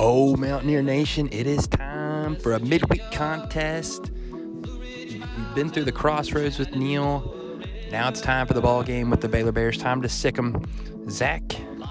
[0.00, 4.12] Oh, Mountaineer Nation, it is time for a midweek contest.
[4.30, 7.60] We've been through the crossroads with Neal.
[7.90, 9.76] Now it's time for the ball game with the Baylor Bears.
[9.76, 10.64] Time to sick them.
[11.10, 11.42] Zach,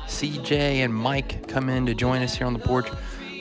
[0.08, 2.88] CJ, and Mike come in to join us here on the porch.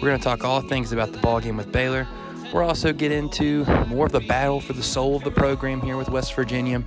[0.02, 2.08] We're going to talk all things about the ball game with Baylor.
[2.52, 5.96] We're also get into more of the battle for the soul of the program here
[5.96, 6.80] with West Virginia.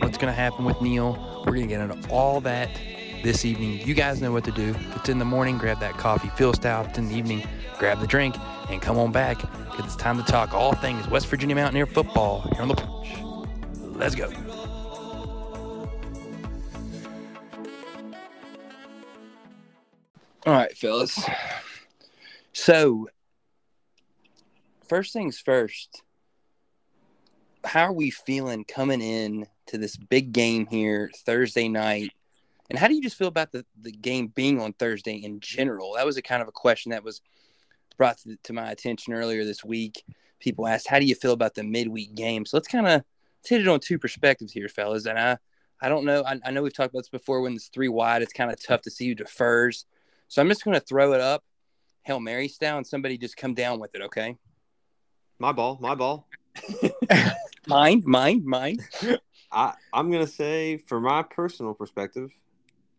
[0.00, 1.44] What's going to happen with Neal?
[1.46, 2.70] We're going to get into all that
[3.22, 3.86] this evening.
[3.86, 4.70] You guys know what to do.
[4.70, 6.84] If it's in the morning, grab that coffee, feel stout.
[6.84, 7.46] If it's in the evening,
[7.78, 8.36] grab the drink
[8.70, 12.42] and come on back because it's time to talk all things West Virginia Mountaineer football
[12.52, 13.08] here on the porch.
[13.96, 14.30] Let's go.
[20.46, 21.20] All right, fellas.
[22.52, 23.08] So,
[24.88, 26.02] first things first,
[27.64, 32.12] how are we feeling coming in to this big game here Thursday night?
[32.70, 35.94] And how do you just feel about the, the game being on Thursday in general?
[35.94, 37.22] That was a kind of a question that was
[37.96, 40.04] brought to, to my attention earlier this week.
[40.38, 42.44] People asked, how do you feel about the midweek game?
[42.44, 43.02] So let's kind of
[43.46, 45.06] hit it on two perspectives here, fellas.
[45.06, 45.38] And I,
[45.80, 46.22] I don't know.
[46.24, 47.40] I, I know we've talked about this before.
[47.40, 49.86] When it's three wide, it's kind of tough to see who defers.
[50.28, 51.42] So I'm just going to throw it up,
[52.02, 54.36] Hail Mary style, and somebody just come down with it, okay?
[55.38, 56.28] My ball, my ball.
[57.66, 58.78] mine, mine, mine.
[59.52, 62.30] I, I'm going to say, for my personal perspective,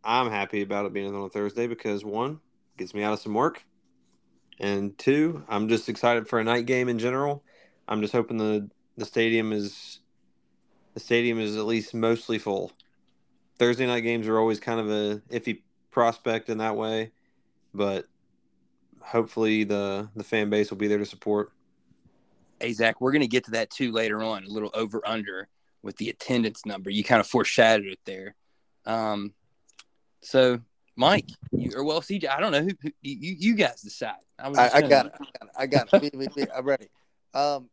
[0.03, 2.39] I'm happy about it being on a Thursday because one,
[2.78, 3.66] gets me out of some work.
[4.59, 7.44] And two, I'm just excited for a night game in general.
[7.88, 10.00] I'm just hoping the, the stadium is
[10.94, 12.72] the stadium is at least mostly full.
[13.58, 15.61] Thursday night games are always kind of a iffy
[15.92, 17.11] prospect in that way
[17.73, 18.05] but
[19.02, 21.52] hopefully the the fan base will be there to support.
[22.59, 24.44] Hey Zach, we're gonna get to that too later on.
[24.44, 25.47] A little over under
[25.81, 26.89] with the attendance number.
[26.89, 28.36] You kind of foreshadowed it there.
[28.86, 29.33] Um,
[30.22, 30.59] so
[30.95, 34.16] Mike, you, or well, CJ, I don't know who, who you you guys decide.
[34.38, 35.14] I, I, I got it.
[35.56, 35.94] I got it.
[35.94, 36.50] I got it.
[36.56, 36.89] I'm ready.
[37.34, 37.70] Um,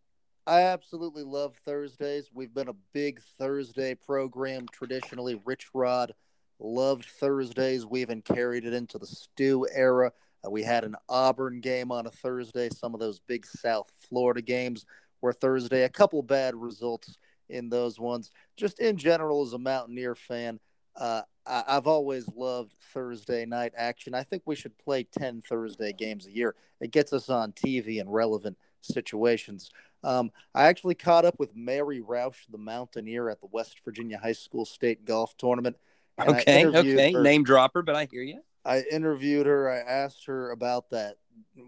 [0.47, 2.31] I absolutely love Thursdays.
[2.33, 5.41] We've been a big Thursday program traditionally.
[5.45, 6.13] Rich Rod
[6.61, 7.85] Loved Thursdays.
[7.85, 10.13] We even carried it into the stew era.
[10.47, 12.69] Uh, we had an Auburn game on a Thursday.
[12.71, 14.87] Some of those big South Florida games
[15.21, 15.83] were Thursday.
[15.83, 17.19] A couple bad results
[17.49, 18.31] in those ones.
[18.57, 20.61] Just in general, as a Mountaineer fan,
[20.95, 24.15] uh, I- have always loved Thursday night action.
[24.15, 26.55] I think we should play 10 Thursday games a year.
[26.81, 29.71] It gets us on TV in relevant situations.
[30.03, 34.33] Um, I actually caught up with Mary Roush, the Mountaineer, at the West Virginia High
[34.33, 35.77] School State Golf Tournament.
[36.19, 37.23] Okay, okay, her.
[37.23, 38.41] name dropper, but I hear you.
[38.65, 39.71] I interviewed her.
[39.71, 41.17] I asked her about that.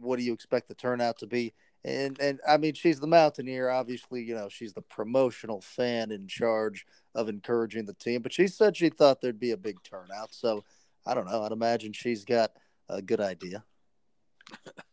[0.01, 1.53] What do you expect the turnout to be?
[1.85, 3.71] And and I mean, she's the Mountaineer.
[3.71, 6.87] Obviously, you know, she's the promotional fan in charge
[7.19, 8.23] of encouraging the team.
[8.23, 10.33] But she said she thought there'd be a big turnout.
[10.33, 10.65] So
[11.05, 11.43] I don't know.
[11.43, 12.53] I'd imagine she's got
[12.89, 13.65] a good idea.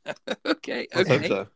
[0.46, 0.88] okay.
[0.96, 1.28] Okay.
[1.28, 1.48] So.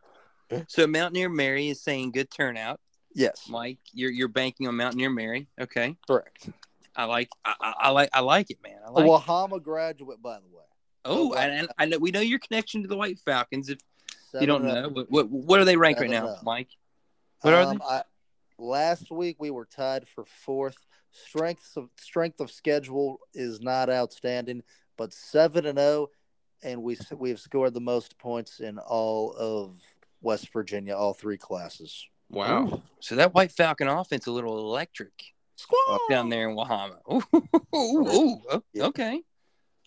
[0.68, 2.80] so Mountaineer Mary is saying good turnout.
[3.16, 3.48] Yes.
[3.50, 5.48] Mike, you're you're banking on Mountaineer Mary.
[5.60, 5.98] Okay.
[6.08, 6.50] Correct.
[6.96, 8.78] I like I, I, like I like it, man.
[8.86, 10.64] I like a Wahama graduate, by the way.
[11.06, 13.70] Oh, and, and, I know we know your connection to the White Falcons.
[13.70, 13.80] If
[14.32, 16.68] Seven you don't know, what, what, what are they ranked right now, Mike?
[17.42, 17.84] What um, are they?
[17.84, 18.04] I,
[18.60, 20.78] last week we were tied for fourth.
[21.12, 24.62] Strength of strength of schedule is not outstanding,
[24.98, 26.10] but seven and zero, oh,
[26.62, 29.76] and we we have scored the most points in all of
[30.22, 32.06] West Virginia, all three classes.
[32.30, 32.68] Wow!
[32.68, 32.82] Ooh.
[33.00, 35.14] So that White Falcon offense a little electric.
[35.56, 35.80] Squall!
[35.90, 37.00] up down there in Wahama.
[37.12, 37.22] Ooh,
[37.76, 39.22] ooh, ooh, okay,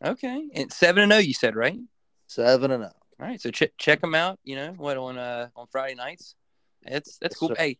[0.04, 0.48] okay.
[0.54, 1.78] And seven and zero, oh, you said right?
[2.26, 2.92] Seven and zero.
[2.94, 2.98] Oh.
[3.22, 4.40] All right, so ch- check them out.
[4.42, 6.34] You know what on uh on Friday nights?
[6.82, 7.48] That's that's yes, cool.
[7.50, 7.54] Sir.
[7.56, 7.78] Hey,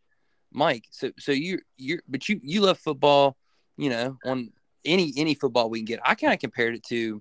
[0.53, 0.85] Mike.
[0.91, 3.37] So so you you but you you love football.
[3.77, 4.51] You know on
[4.85, 6.01] any any football we can get.
[6.05, 7.21] I kind of compared it to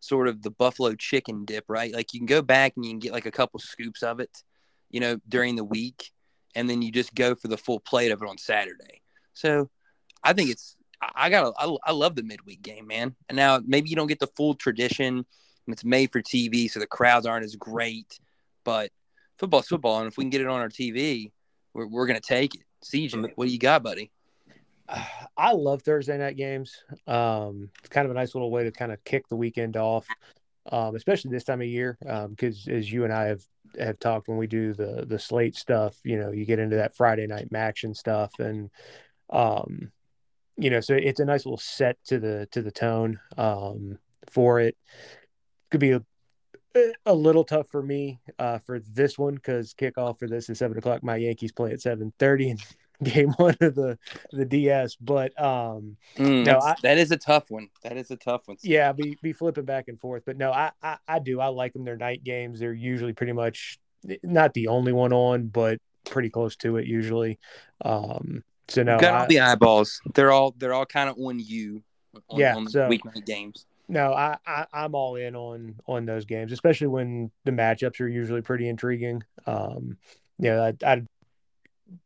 [0.00, 1.92] sort of the buffalo chicken dip, right?
[1.92, 4.42] Like you can go back and you can get like a couple scoops of it,
[4.90, 6.10] you know, during the week,
[6.54, 9.02] and then you just go for the full plate of it on Saturday.
[9.34, 9.70] So
[10.24, 10.76] I think it's
[11.14, 13.14] I got I, I love the midweek game, man.
[13.28, 15.24] And now maybe you don't get the full tradition
[15.66, 18.18] and it's made for TV, so the crowds aren't as great.
[18.64, 18.90] But
[19.38, 21.30] football's football, and if we can get it on our TV,
[21.74, 22.62] we're we're gonna take it.
[22.84, 24.10] CJ, what do you got, buddy?
[25.36, 26.82] I love Thursday night games.
[27.06, 30.06] Um, it's kind of a nice little way to kind of kick the weekend off,
[30.70, 31.96] um, especially this time of year.
[32.00, 33.42] Because um, as you and I have
[33.78, 36.96] have talked when we do the the slate stuff, you know, you get into that
[36.96, 38.70] Friday night action stuff, and
[39.30, 39.92] um,
[40.56, 44.60] you know, so it's a nice little set to the to the tone um, for
[44.60, 44.76] it.
[45.70, 46.02] Could be a
[47.06, 50.78] a little tough for me uh, for this one because kickoff for this is seven
[50.78, 51.02] o'clock.
[51.02, 52.62] My Yankees play at seven thirty, and
[53.02, 53.98] game one of the
[54.32, 54.96] the DS.
[54.96, 57.68] But um, Mm, No, that's- I- that is a tough one.
[57.82, 58.56] That is a tough one.
[58.62, 60.22] yeah, be be flipping back and forth.
[60.26, 61.40] But no, I, I I do.
[61.40, 61.84] I like them.
[61.84, 62.60] They're night games.
[62.60, 63.78] They're usually pretty much
[64.22, 67.38] not the only one on, but pretty close to it usually.
[67.84, 70.00] Um, so no, You've got I- all the eyeballs.
[70.14, 71.82] They're all they're all kind of on you.
[72.28, 73.66] On, Yeah, on the so- weeknight games.
[73.90, 78.06] No, I, I I'm all in on on those games, especially when the matchups are
[78.06, 79.24] usually pretty intriguing.
[79.46, 79.96] Um,
[80.38, 81.08] you know, I, I'm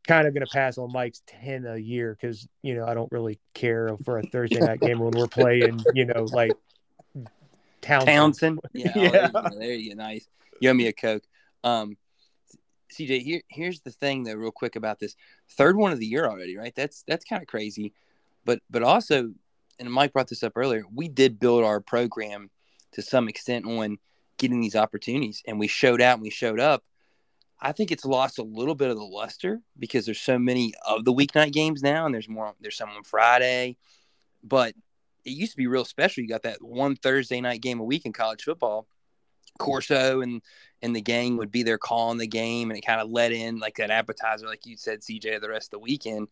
[0.07, 3.11] kind of going to pass on Mike's ten a year because you know I don't
[3.11, 5.79] really care for a Thursday night game when we're playing.
[5.93, 6.53] You know, like
[7.81, 8.07] Townsend.
[8.07, 8.59] Townsend.
[8.73, 9.59] Yeah, oh, there, you go.
[9.59, 10.03] there you go.
[10.03, 10.27] Nice.
[10.59, 11.23] You owe me a Coke.
[11.63, 11.97] Um,
[12.91, 15.15] CJ, here, here's the thing though, real quick about this
[15.51, 16.73] third one of the year already, right?
[16.75, 17.93] That's that's kind of crazy,
[18.43, 19.33] but but also,
[19.79, 20.83] and Mike brought this up earlier.
[20.93, 22.49] We did build our program
[22.93, 23.97] to some extent on
[24.37, 26.83] getting these opportunities, and we showed out and we showed up.
[27.59, 31.05] I think it's lost a little bit of the luster because there's so many of
[31.05, 32.53] the weeknight games now, and there's more.
[32.59, 33.77] There's some on Friday,
[34.43, 34.73] but
[35.23, 36.21] it used to be real special.
[36.21, 38.87] You got that one Thursday night game a week in college football.
[39.57, 40.41] Corso and
[40.81, 43.59] and the gang would be there calling the game, and it kind of let in
[43.59, 46.27] like that appetizer, like you said, CJ, the rest of the weekend.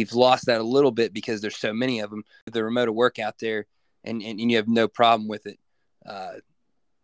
[0.00, 2.24] We've lost that a little bit because there's so many of them.
[2.50, 3.66] The remote work out there,
[4.02, 5.58] and, and, and you have no problem with it.
[6.06, 6.36] Uh,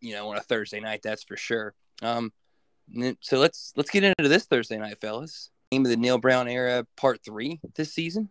[0.00, 1.74] you know, on a Thursday night, that's for sure.
[2.00, 2.32] Um,
[3.20, 5.50] so let's let's get into this Thursday night, fellas.
[5.70, 8.30] Game of the Neal Brown era, part three this season.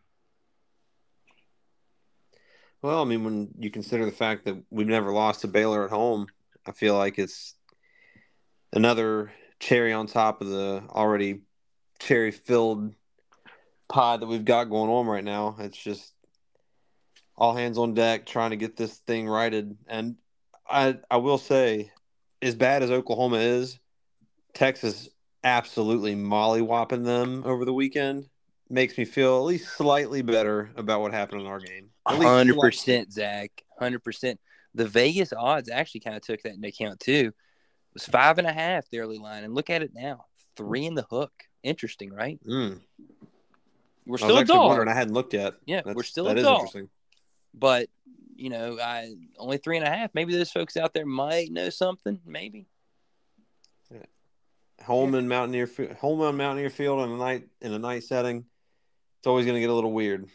[2.81, 5.91] Well, I mean, when you consider the fact that we've never lost to Baylor at
[5.91, 6.25] home,
[6.65, 7.53] I feel like it's
[8.73, 11.41] another cherry on top of the already
[11.99, 12.95] cherry filled
[13.87, 15.55] pie that we've got going on right now.
[15.59, 16.13] It's just
[17.37, 19.77] all hands on deck trying to get this thing righted.
[19.87, 20.15] And
[20.69, 21.91] I I will say,
[22.41, 23.79] as bad as Oklahoma is,
[24.53, 25.09] Texas
[25.43, 28.27] absolutely mollywhopping them over the weekend
[28.69, 31.89] makes me feel at least slightly better about what happened in our game.
[32.05, 33.51] Hundred percent, Zach.
[33.79, 34.39] Hundred percent.
[34.73, 37.31] The Vegas odds actually kind of took that into account too.
[37.31, 40.25] It was five and a half the early line, and look at it now,
[40.57, 41.31] three in the hook.
[41.63, 42.39] Interesting, right?
[42.45, 42.81] Mm.
[44.05, 44.87] We're I was still a actually dog, wondering.
[44.89, 45.55] I hadn't looked yet.
[45.65, 46.89] Yeah, That's, we're still that a is interesting.
[47.53, 47.89] but
[48.37, 50.11] you know, I only three and a half.
[50.13, 52.19] Maybe those folks out there might know something.
[52.25, 52.67] Maybe.
[54.83, 58.45] Home in Mountaineer, Fi- home on Mountaineer Field in a night in a night setting.
[59.19, 60.29] It's always going to get a little weird, and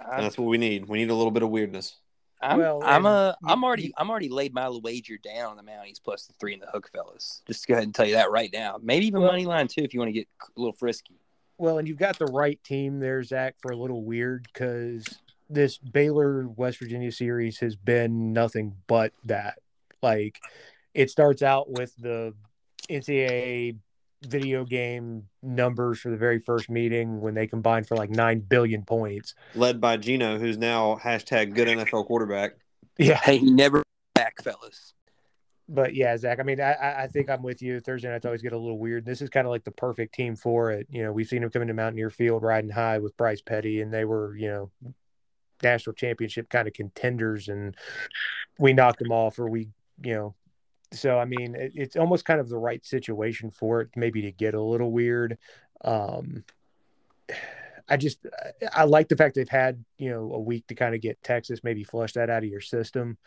[0.00, 0.88] I, that's what we need.
[0.88, 1.96] We need a little bit of weirdness.
[2.42, 5.50] I'm, Well, I'm and uh, a, you- I'm already, I'm already laid my wager down
[5.50, 7.42] on the Mounties plus the three in the hook, fellas.
[7.46, 8.80] Just to go ahead and tell you that right now.
[8.82, 11.14] Maybe even Well- money line too, if you want to get a little frisky.
[11.58, 15.04] Well, and you've got the right team there, Zach, for a little weird because
[15.48, 19.58] this Baylor West Virginia series has been nothing but that.
[20.02, 20.40] Like,
[20.94, 22.34] it starts out with the
[22.90, 23.76] NCAA
[24.26, 28.82] video game numbers for the very first meeting when they combined for like 9 billion
[28.82, 29.34] points.
[29.54, 32.52] Led by Geno, who's now hashtag good NFL quarterback.
[32.98, 33.18] Yeah.
[33.18, 33.82] Hey, he never
[34.14, 34.93] back, fellas.
[35.74, 37.80] But yeah, Zach, I mean, I- I, think I'm with you.
[37.80, 39.04] Thursday nights always get a little weird.
[39.04, 40.86] This is kind of like the perfect team for it.
[40.90, 43.92] You know, we've seen them come into Mountaineer Field riding high with Bryce Petty, and
[43.92, 44.70] they were, you know,
[45.62, 47.76] national championship kind of contenders, and
[48.58, 49.68] we knocked them off, or we,
[50.02, 50.34] you know,
[50.92, 54.32] so I mean, it, it's almost kind of the right situation for it, maybe to
[54.32, 55.38] get a little weird.
[55.82, 56.44] Um,
[57.88, 58.24] I just
[58.72, 61.60] I like the fact they've had you know a week to kind of get Texas
[61.62, 63.18] maybe flush that out of your system.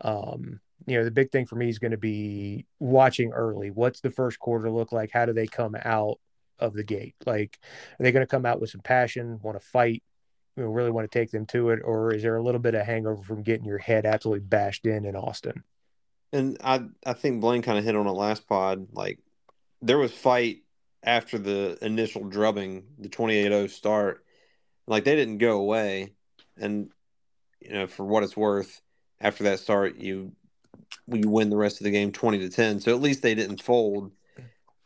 [0.00, 3.70] Um, you know, the big thing for me is going to be watching early.
[3.70, 5.10] What's the first quarter look like?
[5.12, 6.18] How do they come out
[6.58, 7.14] of the gate?
[7.24, 7.58] Like,
[7.98, 10.02] are they going to come out with some passion, want to fight,
[10.56, 12.74] you know, really want to take them to it, or is there a little bit
[12.74, 15.64] of hangover from getting your head absolutely bashed in in Austin?
[16.32, 18.88] And I I think Blaine kind of hit on it last pod.
[18.92, 19.18] Like
[19.82, 20.58] there was fight
[21.02, 24.24] after the initial drubbing, the 28-0 start.
[24.86, 26.14] Like they didn't go away.
[26.56, 26.90] And
[27.60, 28.80] you know, for what it's worth,
[29.20, 30.32] after that start, you
[31.06, 32.80] we win the rest of the game 20 to 10.
[32.80, 34.12] So at least they didn't fold.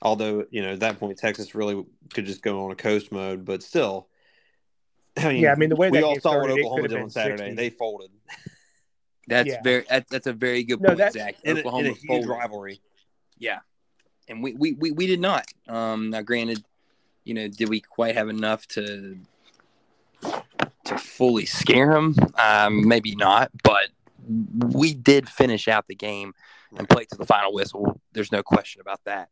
[0.02, 1.84] Although, you know, at that point Texas really
[2.14, 4.08] could just go on a coast mode, but still
[5.16, 7.00] I mean, Yeah, I mean, the way we that all saw started, what Oklahoma did
[7.02, 7.49] on Saturday.
[7.49, 7.54] 60.
[7.56, 8.10] They folded
[9.26, 9.60] That's Yeah.
[9.62, 9.84] very.
[9.88, 11.37] That, that's a very good No, point, that's- Zach.
[11.44, 12.80] in a, in a huge rivalry.
[13.38, 13.60] Yeah,
[14.28, 15.46] and we, we we we did not.
[15.68, 16.62] Um, now, granted,
[17.25, 19.18] you know, did we quite have enough to
[20.84, 22.14] to fully scare him?
[22.37, 23.88] Um, maybe not, but
[24.30, 26.32] we did finish out the game
[26.76, 28.00] and play to the final whistle.
[28.12, 29.28] There's no question about that.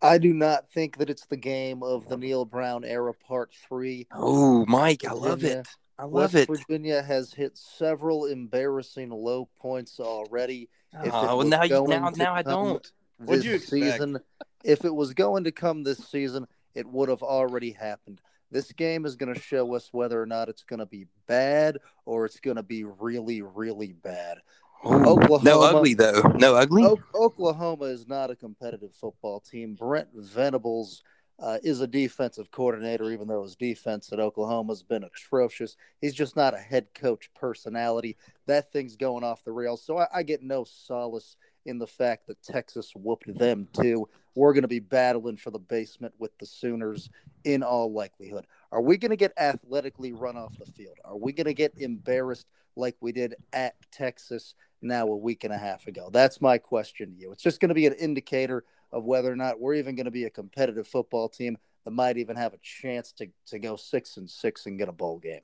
[0.00, 4.06] I do not think that it's the game of the Neal Brown era part three.
[4.12, 5.60] Oh, Mike, I love Virginia.
[5.60, 5.68] it.
[5.98, 6.46] I love West it.
[6.48, 10.68] Virginia has hit several embarrassing low points already.
[10.92, 12.92] If it Oh, well, was now you going now to now I come don't.
[13.18, 13.70] What'd This you expect?
[13.70, 14.18] season,
[14.64, 18.20] if it was going to come this season, it would have already happened.
[18.52, 21.78] This game is going to show us whether or not it's going to be bad
[22.04, 24.38] or it's going to be really, really bad.
[24.84, 26.20] Oklahoma, no ugly though.
[26.34, 26.84] No ugly.
[26.84, 29.74] O- Oklahoma is not a competitive football team.
[29.74, 31.02] Brent Venables
[31.38, 35.76] uh, is a defensive coordinator, even though his defense at Oklahoma has been atrocious.
[36.00, 38.16] He's just not a head coach personality.
[38.46, 39.84] That thing's going off the rails.
[39.84, 44.08] So I, I get no solace in the fact that Texas whooped them too.
[44.34, 47.10] We're going to be battling for the basement with the Sooners
[47.44, 48.46] in all likelihood.
[48.70, 50.96] Are we going to get athletically run off the field?
[51.04, 52.46] Are we going to get embarrassed
[52.76, 56.08] like we did at Texas now a week and a half ago?
[56.12, 57.32] That's my question to you.
[57.32, 60.10] It's just going to be an indicator of whether or not we're even going to
[60.10, 64.16] be a competitive football team that might even have a chance to, to go six
[64.16, 65.40] and six and get a bowl game.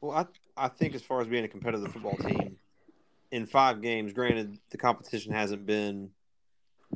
[0.00, 2.56] Well, I I think as far as being a competitive football team,
[3.30, 6.10] in five games, granted the competition hasn't been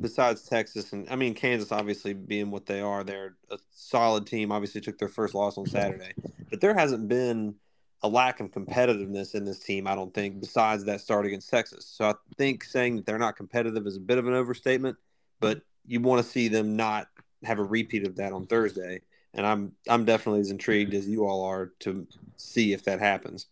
[0.01, 4.51] besides Texas and I mean Kansas obviously being what they are, they're a solid team.
[4.51, 6.13] Obviously took their first loss on Saturday.
[6.49, 7.55] But there hasn't been
[8.01, 11.85] a lack of competitiveness in this team, I don't think, besides that start against Texas.
[11.85, 14.97] So I think saying that they're not competitive is a bit of an overstatement,
[15.39, 17.07] but you want to see them not
[17.43, 19.01] have a repeat of that on Thursday.
[19.33, 23.47] And I'm I'm definitely as intrigued as you all are to see if that happens.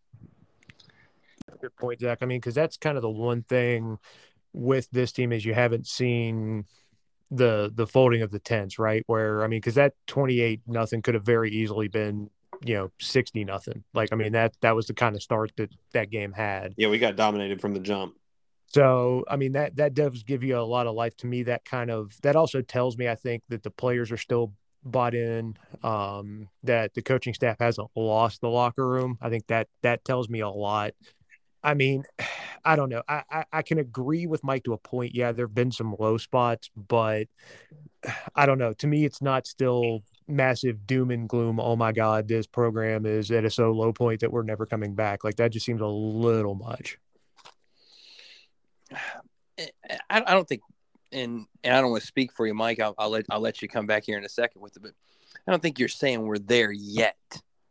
[1.62, 2.20] Good point, Zach.
[2.22, 3.98] I mean, because that's kind of the one thing
[4.58, 6.66] with this team is you haven't seen
[7.30, 9.04] the the folding of the tents, right?
[9.08, 12.30] Where I mean, because that twenty eight nothing could have very easily been
[12.66, 13.84] you know 60 nothing.
[13.94, 16.74] Like i mean that that was the kind of start that that game had.
[16.78, 18.16] Yeah we got dominated from the jump.
[18.68, 21.44] So i mean that that does give you a lot of life to me.
[21.44, 25.14] That kind of that also tells me i think that the players are still bought
[25.14, 29.18] in um that the coaching staff hasn't lost the locker room.
[29.22, 30.94] I think that that tells me a lot
[31.68, 32.06] I mean,
[32.66, 33.04] I don't know.
[33.08, 35.16] I, I, I, can agree with Mike to a point.
[35.16, 37.28] Yeah, there have been some low spots, but
[38.36, 38.74] I don't know.
[38.74, 41.60] To me, it's not still massive doom and gloom.
[41.60, 44.96] Oh my God, this program is at a so low point that we're never coming
[44.96, 45.24] back.
[45.24, 46.98] Like that just seems a little much.
[49.60, 50.62] Eh, eh, I, I don't think,
[51.12, 52.80] and and I don't want to speak for you, Mike.
[52.80, 54.92] I'll, I'll let I'll let you come back here in a second with it, but
[55.48, 57.18] I don't think you're saying we're there yet,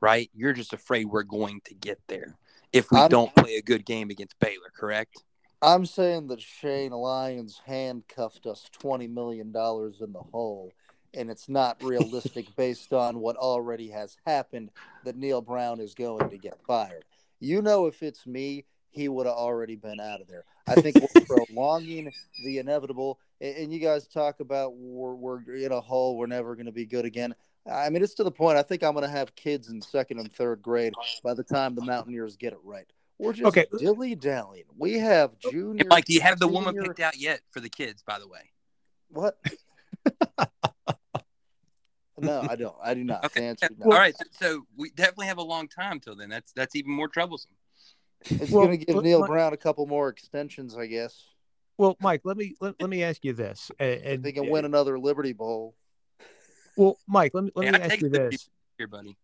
[0.00, 0.28] right?
[0.34, 2.34] You're just afraid we're going to get there
[2.76, 5.22] if we I'm, don't play a good game against Baylor, correct?
[5.62, 10.72] I'm saying that Shane Lyons handcuffed us $20 million in the hole,
[11.14, 14.70] and it's not realistic based on what already has happened
[15.04, 17.04] that Neal Brown is going to get fired.
[17.40, 20.44] You know, if it's me, he would have already been out of there.
[20.66, 22.12] I think we're prolonging
[22.44, 23.18] the inevitable.
[23.42, 26.86] And you guys talk about we're, we're in a hole, we're never going to be
[26.86, 27.34] good again.
[27.70, 28.58] I mean, it's to the point.
[28.58, 30.92] I think I'm going to have kids in second and third grade
[31.24, 32.86] by the time the Mountaineers get it right.
[33.18, 33.66] We're just okay.
[33.78, 34.66] dilly dallying.
[34.76, 35.84] We have junior.
[35.88, 38.02] Like, do you have the woman picked out yet for the kids?
[38.02, 38.50] By the way,
[39.08, 39.38] what?
[42.18, 42.76] no, I don't.
[42.82, 43.24] I do not.
[43.24, 43.54] Okay.
[43.84, 46.28] All right, so, so, we definitely have a long time till then.
[46.28, 47.52] That's that's even more troublesome.
[48.26, 51.28] It's well, going to give Neal Brown a couple more extensions, I guess.
[51.78, 54.66] Well, Mike, let me let, let me ask you this, and, and they can win
[54.66, 55.74] another Liberty Bowl.
[56.76, 59.16] Well, Mike, let me let me ask you this here, buddy.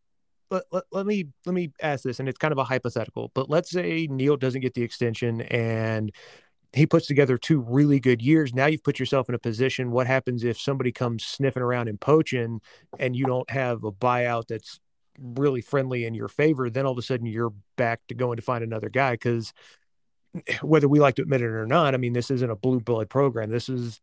[0.51, 3.31] Let, let, let me let me ask this, and it's kind of a hypothetical.
[3.35, 6.13] But let's say Neal doesn't get the extension, and
[6.73, 8.55] he puts together two really good years.
[8.55, 9.91] Now you've put yourself in a position.
[9.91, 12.61] What happens if somebody comes sniffing around and poaching,
[12.99, 14.81] and you don't have a buyout that's
[15.19, 16.71] really friendly in your favor?
[16.71, 19.53] Then all of a sudden you're back to going to find another guy because
[20.63, 23.11] whether we like to admit it or not, I mean, this isn't a blue blood
[23.11, 23.51] program.
[23.51, 24.01] This is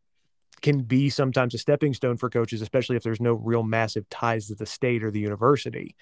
[0.62, 4.48] can be sometimes a stepping stone for coaches, especially if there's no real massive ties
[4.48, 5.96] to the state or the university.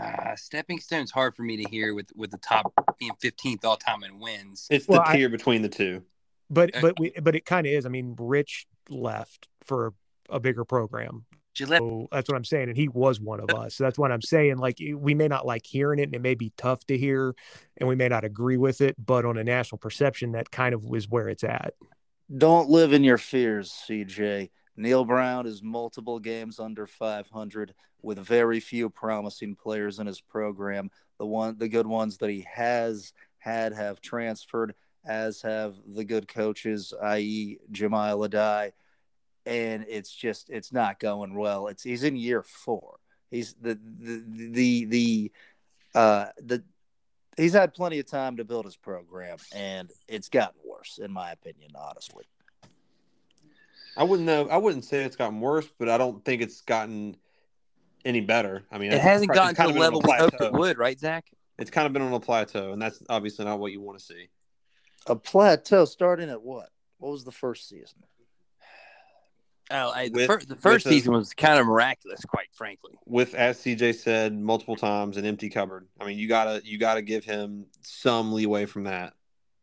[0.00, 3.76] Uh, stepping stone's hard for me to hear with with the top being 15th all
[3.76, 4.66] time in wins.
[4.70, 6.02] It's well, the tier I, between the two.
[6.50, 7.86] But but we but it kind of is.
[7.86, 9.94] I mean, Rich left for
[10.30, 11.24] a bigger program.
[11.54, 13.74] So that's what I'm saying, and he was one of us.
[13.74, 14.58] So that's what I'm saying.
[14.58, 17.34] Like we may not like hearing it, and it may be tough to hear,
[17.76, 18.94] and we may not agree with it.
[19.04, 21.74] But on a national perception, that kind of is where it's at.
[22.36, 24.50] Don't live in your fears, CJ.
[24.76, 30.90] Neal Brown is multiple games under 500 with very few promising players in his program.
[31.18, 34.74] The one, the good ones that he has had have transferred,
[35.06, 38.72] as have the good coaches, i.e., Jahmile Addae.
[39.46, 41.68] And it's just, it's not going well.
[41.68, 42.98] It's he's in year four.
[43.30, 45.32] He's the the the the
[45.94, 46.62] uh the
[47.38, 51.32] he's had plenty of time to build his program, and it's gotten worse, in my
[51.32, 52.24] opinion, honestly.
[53.96, 54.48] I wouldn't know.
[54.48, 57.16] I wouldn't say it's gotten worse, but I don't think it's gotten
[58.04, 58.64] any better.
[58.70, 61.26] I mean, it hasn't gotten to the level we hoped it would, right, Zach?
[61.58, 64.04] It's kind of been on a plateau, and that's obviously not what you want to
[64.04, 64.28] see.
[65.06, 66.68] A plateau starting at what?
[66.98, 68.02] What was the first season?
[69.70, 72.92] Oh, hey, the, fir- the first with a- season was kind of miraculous, quite frankly.
[73.06, 75.86] with as CJ said multiple times, an empty cupboard.
[76.00, 79.12] I mean, you gotta you gotta give him some leeway from that.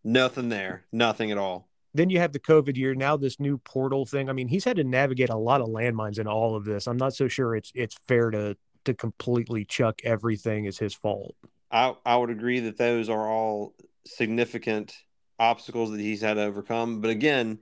[0.03, 1.67] Nothing there, nothing at all.
[1.95, 2.93] Then you have the COVID year.
[2.93, 4.29] Now this new portal thing.
[4.29, 6.87] I mean, he's had to navigate a lot of landmines in all of this.
[6.87, 11.35] I'm not so sure it's it's fair to to completely chuck everything as his fault.
[11.71, 13.73] I I would agree that those are all
[14.05, 14.93] significant
[15.39, 17.01] obstacles that he's had to overcome.
[17.01, 17.59] But again,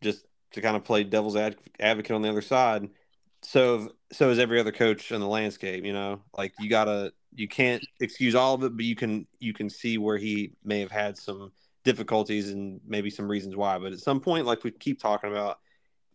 [0.00, 2.88] just to kind of play devil's ad- advocate on the other side,
[3.42, 5.84] so so is every other coach in the landscape.
[5.84, 9.52] You know, like you gotta you can't excuse all of it, but you can you
[9.52, 11.52] can see where he may have had some
[11.84, 13.78] difficulties and maybe some reasons why.
[13.78, 15.58] But at some point, like we keep talking about,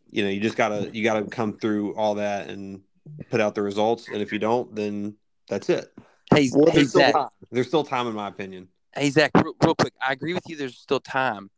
[0.09, 2.81] you know, you just gotta you gotta come through all that and
[3.29, 4.07] put out the results.
[4.07, 5.15] And if you don't, then
[5.49, 5.93] that's it.
[6.33, 7.13] Hey, Well, hey There's still Zach.
[7.13, 7.29] time.
[7.51, 8.67] There's still time, in my opinion.
[8.95, 9.93] Hey Zach, real, real quick.
[10.05, 10.55] I agree with you.
[10.55, 11.49] There's still time,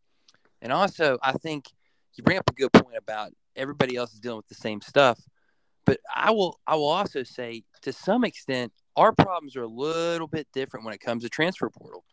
[0.62, 1.66] and also I think
[2.16, 5.20] you bring up a good point about everybody else is dealing with the same stuff.
[5.86, 10.28] But I will, I will also say, to some extent, our problems are a little
[10.28, 12.04] bit different when it comes to transfer portal.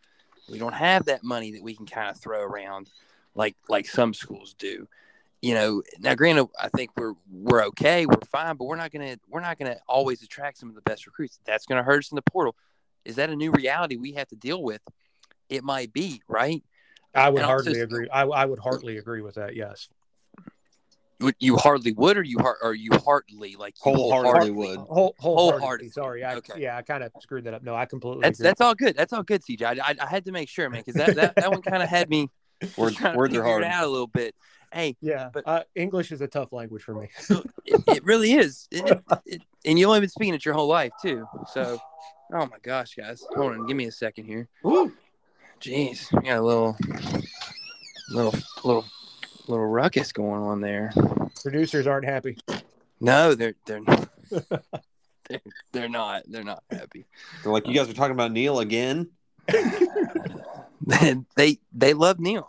[0.48, 2.88] We don't have that money that we can kind of throw around
[3.34, 4.88] like like some schools do.
[5.42, 9.16] You know, now granted, I think we're we're okay, we're fine, but we're not gonna
[9.28, 11.38] we're not gonna always attract some of the best recruits.
[11.44, 12.56] That's gonna hurt us in the portal.
[13.04, 14.80] Is that a new reality we have to deal with?
[15.48, 16.62] It might be, right?
[17.16, 18.08] I would And also- hardly agree.
[18.11, 19.56] I, I would hardly agree with that.
[19.56, 19.88] Yes.
[21.20, 24.78] Would- You hardly would, or you heart, or you heartedly like you Wholeheartedly would.
[24.78, 25.58] Whole, wholeheartedly.
[25.61, 25.88] Wholeheartedly.
[25.90, 26.25] Sorry.
[26.25, 26.61] I, Okay.
[26.61, 27.62] Yeah, I kind of screwed that up.
[27.62, 28.49] No, I completely That's agree.
[28.50, 28.96] that's all good.
[28.96, 29.62] That's all good, CJ.
[29.62, 31.88] I, I, I had to make sure, man, because that, that, that one kind of
[31.88, 32.28] had me
[32.76, 33.64] Words, words are hard.
[33.64, 34.35] out a little bit.
[34.73, 35.30] Hey, yeah.
[35.32, 37.08] but- uh, English is a tough language for me.
[37.64, 40.68] it, it really is, It- it- it- and you've only been speaking it your whole
[40.68, 41.26] life too.
[41.52, 41.78] So,
[42.32, 44.49] oh my gosh, guys, hold on, give me a second here.
[44.62, 44.92] Woo.
[45.60, 46.76] Jeez, we got a little,
[48.10, 48.34] little,
[48.64, 48.84] little,
[49.48, 50.92] little ruckus going on there.
[51.42, 52.36] Producers aren't happy.
[53.00, 53.80] No, they're they're
[55.28, 55.40] they're,
[55.72, 56.22] they're not.
[56.26, 57.06] They're not happy.
[57.42, 59.08] They're like, you guys are talking about Neal again.
[61.36, 62.48] they they love Neal.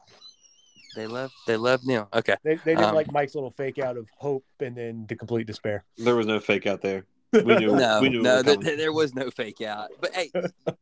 [0.95, 2.09] They love they love Neal.
[2.13, 2.35] Okay.
[2.43, 5.47] They, they didn't Um, like Mike's little fake out of hope and then to complete
[5.47, 5.83] despair.
[5.97, 7.05] There was no fake out there.
[7.33, 7.75] We knew.
[7.75, 8.21] No, we knew.
[8.21, 9.89] no, it was th- there was no fake out.
[10.01, 10.31] But hey,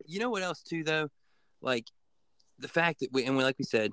[0.06, 1.10] you know what else too though?
[1.62, 1.86] Like
[2.60, 3.92] the fact that we and we, like we said,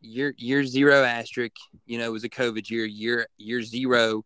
[0.00, 2.84] year year zero asterisk, you know, was a COVID year.
[2.84, 4.24] Year year zero,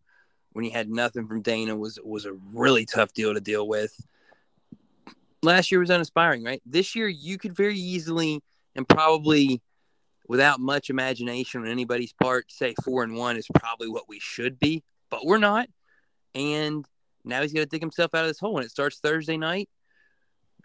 [0.53, 3.93] when you had nothing from Dana, was was a really tough deal to deal with.
[5.43, 6.61] Last year was uninspiring, right?
[6.65, 8.41] This year you could very easily
[8.75, 9.61] and probably
[10.27, 14.59] without much imagination on anybody's part say four and one is probably what we should
[14.59, 15.67] be, but we're not.
[16.33, 16.85] And
[17.23, 19.69] now he's got to dig himself out of this hole, and it starts Thursday night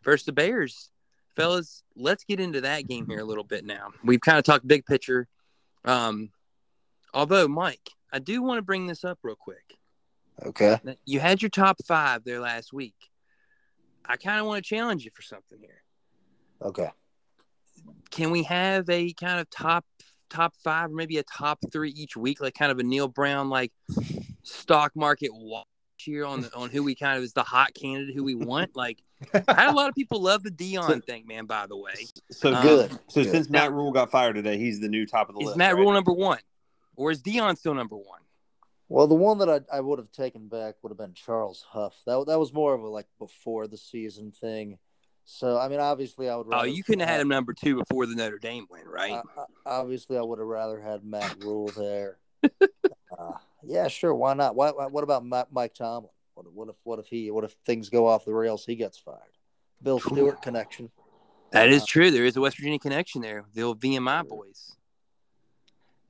[0.02, 0.90] versus the Bears.
[1.40, 3.92] Fellas, let's get into that game here a little bit now.
[4.04, 5.26] We've kind of talked big picture.
[5.84, 6.30] Um,
[7.14, 9.78] although, Mike, I do want to bring this up real quick.
[10.44, 10.78] Okay.
[11.04, 12.94] You had your top five there last week.
[14.04, 15.82] I kind of want to challenge you for something here.
[16.62, 16.90] Okay.
[18.10, 19.84] Can we have a kind of top
[20.28, 23.48] top five or maybe a top three each week, like kind of a Neal Brown
[23.48, 23.72] like
[24.42, 28.14] stock market watch here on the on who we kind of is the hot candidate
[28.14, 28.76] who we want?
[28.76, 29.02] Like
[29.34, 31.46] I had a lot of people love the Deion thing, man.
[31.46, 31.92] By the way,
[32.30, 32.90] So Um, Good.
[33.08, 33.30] So Good.
[33.32, 35.58] since Matt Rhule got fired today, he's the new top of the is list.
[35.58, 35.80] Matt right?
[35.80, 36.40] Rhule number one,
[36.96, 38.20] or is Deion still number one?
[38.88, 41.96] Well, the one that I, I would have taken back would have been Charles Huff.
[42.06, 44.78] That that was more of a like before the season thing.
[45.24, 46.48] So I mean, obviously, I would.
[46.50, 49.12] Oh, you couldn't have had him number two before the Notre Dame win, right?
[49.12, 52.18] I- I- obviously, I would have rather had Matt Rhule there.
[52.60, 54.14] uh, yeah, sure.
[54.14, 54.56] Why not?
[54.56, 56.10] Why, why- what about Mike Tomlin?
[56.40, 58.64] What, what if what if he what if things go off the rails?
[58.64, 59.18] He gets fired.
[59.82, 60.90] Bill Stewart connection.
[61.52, 62.10] that is uh, true.
[62.10, 63.44] There is a West Virginia connection there.
[63.54, 64.76] The old VMI boys.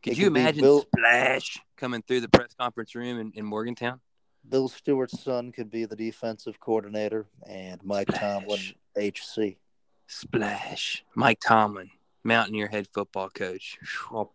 [0.02, 3.44] Could It you could imagine Bill- Splash coming through the press conference room in, in
[3.44, 4.00] Morgantown?
[4.48, 8.60] Bill Stewart's son could be the defensive coordinator, and Mike Tomlin,
[8.96, 9.58] HC.
[10.06, 11.04] Splash.
[11.14, 11.90] Mike Tomlin,
[12.24, 13.78] Mountaineer head football coach.
[14.10, 14.32] I'll,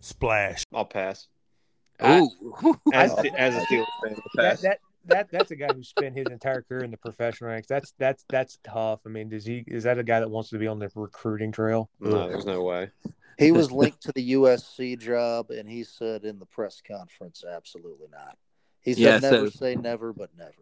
[0.00, 0.64] Splash.
[0.74, 1.28] I'll pass.
[2.04, 2.30] Ooh.
[2.92, 6.26] As, as a Steelers fan, I'll That, that that that's a guy who spent his
[6.30, 7.68] entire career in the professional ranks.
[7.68, 9.00] That's that's that's tough.
[9.06, 11.52] I mean, does he is that a guy that wants to be on the recruiting
[11.52, 11.90] trail?
[12.00, 12.90] no, there's no way.
[13.38, 18.08] He was linked to the USC job, and he said in the press conference, absolutely
[18.10, 18.36] not.
[18.82, 20.52] He said, Yeah, never so- say never, but never.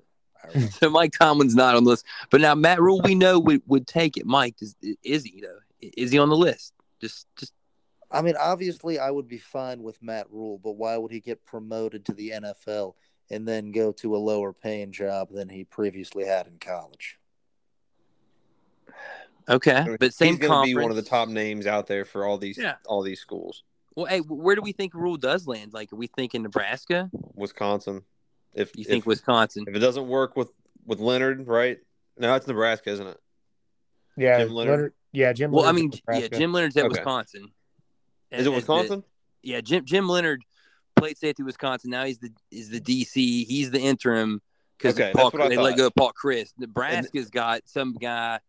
[0.73, 2.05] So Mike Tomlin's not on the list.
[2.29, 4.27] But now Matt Rhule, we know would, would take it.
[4.27, 5.59] Mike, is, is he though?
[5.81, 6.75] Is he on the list?
[7.01, 7.55] Just just
[8.11, 11.45] I mean, obviously, I would be fine with Matt Rhule, but why would he get
[11.45, 12.95] promoted to the NFL
[13.31, 17.19] and then go to a lower paying job than he previously had in college?
[19.49, 19.97] okay.
[19.99, 22.39] But same he's going to be one of the top names out there for all
[22.39, 22.75] these Yeah.
[22.87, 23.63] all these schools.
[23.97, 25.73] Well, hey, where do we think Rhule does land?
[25.73, 27.11] Like, are we thinking Nebraska?
[27.35, 28.03] Wisconsin.
[28.53, 29.65] If You think if, Wisconsin?
[29.69, 30.51] if it doesn't work with
[30.87, 31.79] with Leonhard, right?
[32.19, 33.21] No, it's Nebraska, isn't it?
[34.17, 34.95] Yeah, Jim Leonhard?
[35.13, 35.51] Yeah, Jim.
[35.51, 36.89] Well, I Leonhard's mean, at yeah, Jim Leonhard's at Okay.
[36.91, 37.43] Wisconsin.
[37.45, 37.51] Is
[38.31, 39.05] it As the- Wisconsin?
[39.43, 40.43] yeah, Jim Jim Leonhard
[40.97, 41.91] played safety at Wisconsin.
[41.91, 43.15] Now he's the is the DC.
[43.47, 44.41] He's the interim
[44.79, 46.53] because Okay, Paul that's they let go of Paul Chryst.
[46.59, 48.41] Nebraska's got some guy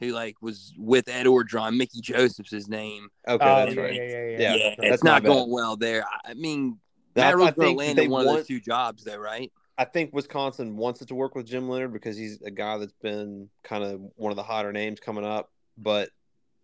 [0.00, 1.76] who like was with Ed Orgeron.
[1.76, 3.08] Mickey Joseph's his name.
[3.28, 3.94] Okay, Oh, that's yeah, right.
[3.94, 4.38] yeah, yeah, yeah.
[4.38, 5.28] Yeah, Yeah, that's it's not not bad.
[5.28, 6.04] going well there.
[6.04, 6.78] I- I mean,
[7.16, 8.60] Now, Matt I Rhule's going to think land they in one of want- those two
[8.60, 9.52] jobs, though, right?
[9.78, 12.92] I think Wisconsin wants it to work with Jim Leonhard because he's a guy that's
[13.02, 15.50] been kind of one of the hotter names coming up.
[15.76, 16.10] But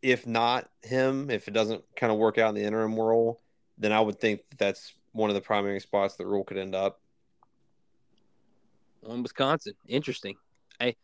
[0.00, 3.40] if not him, if it doesn't kind of work out in the interim role,
[3.78, 6.74] then I would think that that's one of the primary spots that Rhule could end
[6.74, 7.00] up.
[9.06, 10.36] On Wisconsin, interesting.
[10.80, 10.94] I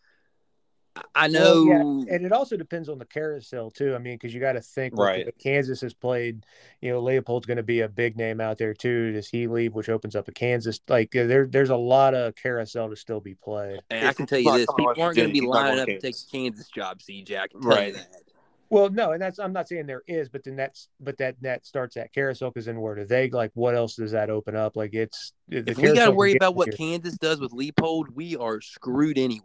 [1.14, 1.64] I know.
[1.66, 3.94] Well, yeah, and it also depends on the carousel too.
[3.94, 5.26] I mean, because you got to think, Right.
[5.26, 6.46] the- Kansas has played.
[6.80, 9.12] You know, Leipold's going to be a big name out there too.
[9.12, 10.80] Does he leave, which opens up a Kansas?
[10.88, 13.80] Like there, there's a lot of carousel to still be played.
[13.90, 15.72] Hey, I can tell you this: people aren't going to be Virginia, he's not lining
[15.74, 16.24] going up to take Kansas.
[16.24, 16.98] the Kansas job.
[17.00, 17.88] CJ, I can tell Right.
[17.88, 18.22] you that.
[18.68, 21.66] Well, no, and that's I'm not saying there is, but then that's but that that
[21.66, 23.52] starts at carousel because then where do they like?
[23.54, 24.76] What else does that open up?
[24.76, 26.76] Like it's the If we got to worry about what here.
[26.76, 29.44] Kansas does with Leipold, we are screwed anyway.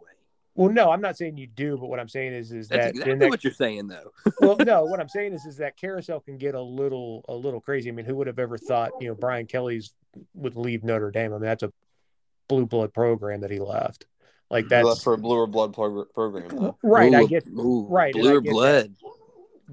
[0.54, 2.90] Well, no, I'm not saying you do, but what I'm saying is is That's that
[2.90, 4.10] exactly that what you're saying, though.
[4.40, 7.60] well, no, what I'm saying is, is that carousel can get a little, a little
[7.60, 7.88] crazy.
[7.88, 9.94] I mean, who would have ever thought, you know, Brian Kelly's
[10.34, 11.32] would leave Notre Dame?
[11.32, 11.72] I mean, that's a
[12.48, 14.04] blue blood program that he left.
[14.52, 16.48] Like He that's left for a bluer blood prog- program.
[16.48, 16.78] though.
[16.82, 17.12] right.
[17.12, 18.52] I Ooh, get, ooh, right, Bluer get that.
[18.52, 18.94] blood.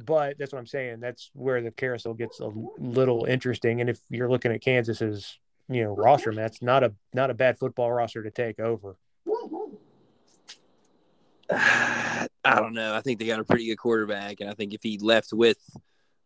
[0.05, 1.01] but that's what I'm saying.
[1.01, 3.81] That's where the carousel gets a little interesting.
[3.81, 5.37] And if you're looking at Kansas's,
[5.67, 8.95] you know, roster, man, that's not a not a bad football roster to take over.
[11.51, 12.93] I don't know.
[12.95, 15.59] I think they got a pretty good quarterback, and I think if he left with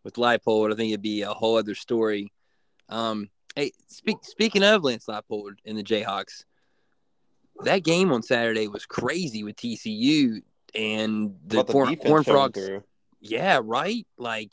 [0.03, 2.31] with Leipold, I think it'd be a whole other story.
[2.89, 6.43] Um, hey, speak, speaking of Lance Leipold and the Jayhawks,
[7.61, 10.41] that game on Saturday was crazy with TCU
[10.75, 12.69] and the, the Horn, Horn Frogs.
[13.19, 14.05] Yeah, right.
[14.17, 14.51] Like,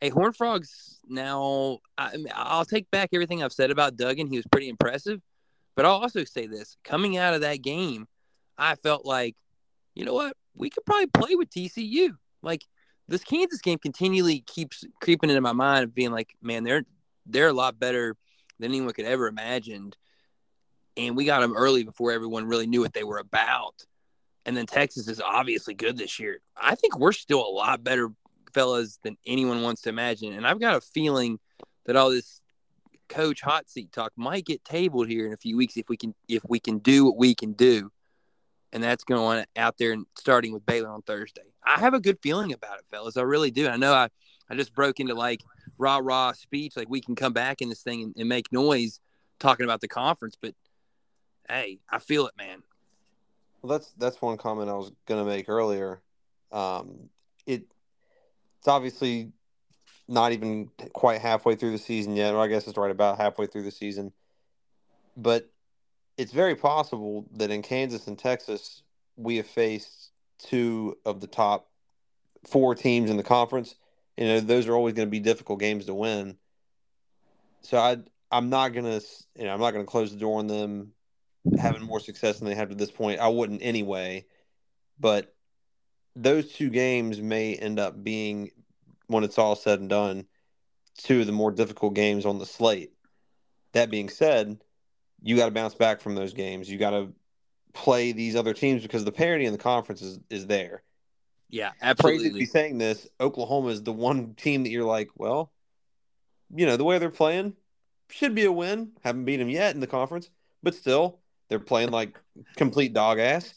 [0.00, 0.98] hey, Horn Frogs.
[1.08, 4.26] Now, I, I'll take back everything I've said about Duggan.
[4.26, 5.20] He was pretty impressive,
[5.74, 8.06] but I'll also say this: coming out of that game,
[8.58, 9.36] I felt like,
[9.94, 12.10] you know what, we could probably play with TCU.
[12.42, 12.64] Like
[13.08, 16.84] this Kansas game continually keeps creeping into my mind of being like, man, they're
[17.26, 18.16] they're a lot better
[18.58, 19.96] than anyone could ever imagined,
[21.06, 23.84] and we got them early before everyone really knew what they were about.
[24.44, 26.40] And then Texas is obviously good this year.
[26.56, 28.10] I think we're still a lot better
[28.52, 30.32] fellas than anyone wants to imagine.
[30.32, 31.38] And I've got a feeling
[31.86, 32.40] that all this
[33.08, 36.14] coach hot seat talk might get tabled here in a few weeks if we can
[36.28, 37.90] if we can do what we can do.
[38.72, 41.42] And that's going out there and starting with Baylor on Thursday.
[41.64, 43.16] I have a good feeling about it, fellas.
[43.16, 43.68] I really do.
[43.68, 44.08] I know I,
[44.48, 45.42] I just broke into like
[45.76, 49.00] rah rah speech, like we can come back in this thing and, and make noise
[49.40, 50.54] talking about the conference, but
[51.50, 52.62] hey, I feel it, man.
[53.62, 56.00] Well, that's that's one comment I was to make earlier.
[56.52, 57.10] Um,
[57.46, 57.64] it
[58.58, 59.32] it's obviously
[60.08, 63.62] not even quite halfway through the season yet, I guess it's right about halfway through
[63.62, 64.12] the season.
[65.16, 65.50] But
[66.16, 68.82] it's very possible that in Kansas and Texas,
[69.16, 71.68] we have faced two of the top
[72.48, 73.76] four teams in the conference.
[74.16, 76.36] You know, those are always going to be difficult games to win.
[77.62, 77.98] So I,
[78.30, 79.00] I'm not gonna,
[79.36, 80.92] you know, I'm not gonna close the door on them
[81.58, 83.20] having more success than they have to this point.
[83.20, 84.26] I wouldn't anyway,
[84.98, 85.34] but
[86.16, 88.50] those two games may end up being,
[89.06, 90.26] when it's all said and done,
[90.98, 92.92] two of the more difficult games on the slate.
[93.72, 94.60] That being said,
[95.22, 96.68] you got to bounce back from those games.
[96.68, 97.12] You got to
[97.72, 100.82] play these other teams because the parity in the conference is, is there.
[101.48, 102.18] Yeah, absolutely.
[102.18, 103.06] Crazy to be saying this.
[103.20, 105.52] Oklahoma is the one team that you're like, well,
[106.54, 107.54] you know, the way they're playing
[108.10, 108.90] should be a win.
[109.02, 110.30] Haven't beat them yet in the conference,
[110.62, 111.19] but still,
[111.50, 112.18] they're playing like
[112.56, 113.52] complete dog ass.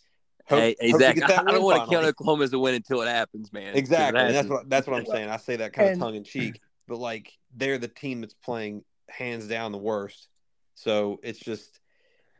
[0.47, 2.08] Hope- hey, hope you Zach, get I, don't want to count finally.
[2.10, 3.75] Oklahoma as a win until it happens, man.
[3.75, 4.19] Exactly.
[4.19, 5.29] And that's what that's what I'm saying.
[5.29, 8.84] I say that kind of tongue in cheek, but like they're the team that's playing
[9.08, 10.27] hands down the worst.
[10.75, 11.79] So it's just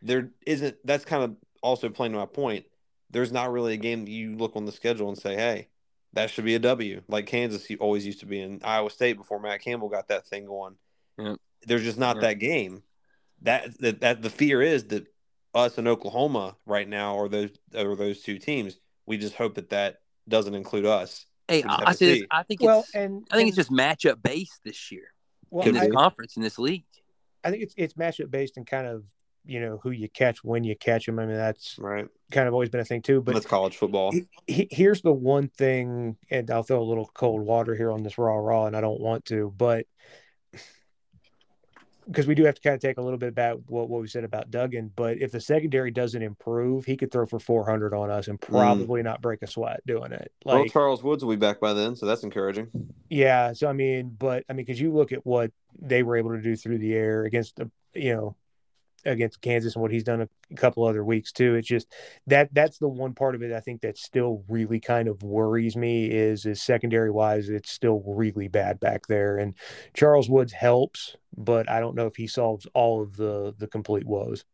[0.02, 2.66] there isn't that's kind of also playing to my point.
[3.12, 5.70] There's not really a game that you look on the schedule and say, Hey,
[6.14, 9.18] that should be a W, like Kansas you always used to be in Iowa State
[9.18, 10.76] before Matt Campbell got that thing going.
[11.18, 11.38] Yep.
[11.68, 12.22] There's just not Yep.
[12.24, 12.84] that game.
[13.44, 15.06] That, that that the fear is that
[15.54, 18.78] us and Oklahoma right now are those are those two teams.
[19.06, 21.26] We just hope that that doesn't include us.
[21.48, 22.24] Hey, I, I this.
[22.32, 22.96] I think Well, it's.
[22.96, 25.08] and I think it's just matchup based this year
[25.50, 26.86] well, in this I, conference in this league.
[27.44, 29.04] I think it's it's matchup based and kind of
[29.46, 31.20] you know who you catch when you catch them.
[31.20, 32.08] I mean that's Right.
[32.32, 33.22] kind of always been a thing too.
[33.22, 34.14] But That's college football.
[34.48, 38.18] he, here's the one thing, and I'll throw a little cold water here on this
[38.18, 39.86] raw raw, and I don't want to, but
[42.06, 44.08] because we do have to kind of take a little bit about what, what we
[44.08, 44.92] said about Duggan.
[44.96, 49.02] But if the secondary doesn't improve, he could throw for 400 on us and probably
[49.02, 49.06] mm.
[49.06, 50.32] not break a sweat doing it.
[50.46, 52.70] Like well, Charles Woods will be back by then, so that's encouraging.
[53.10, 53.54] Yeah.
[53.54, 56.42] So I mean, but I mean, because you look at what they were able to
[56.42, 58.36] do through the air against the, you know,
[59.06, 61.56] against Kansas and what he's done a, a couple other weeks too.
[61.56, 61.88] It's just
[62.28, 65.76] that that's the one part of it I think that still really kind of worries
[65.76, 69.56] me is is secondary wise it's still really bad back there and
[69.94, 74.06] Charles Woods helps, but I don't know if he solves all of the the complete
[74.06, 74.46] woes.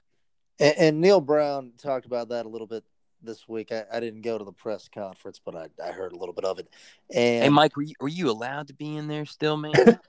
[0.59, 2.83] And, and Neal Brown talked about that a little bit
[3.21, 3.71] this week.
[3.71, 6.45] I, I, didn't go to the press conference, but I, I heard a little bit
[6.45, 6.69] of it.
[7.13, 9.73] And hey, Mike, were you, were you allowed to be in there still, man?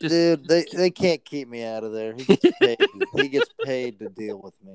[0.00, 2.14] Just, Dude, they, they can't keep me out of there.
[2.14, 2.78] He gets paid.
[3.14, 4.74] he gets paid to deal with me.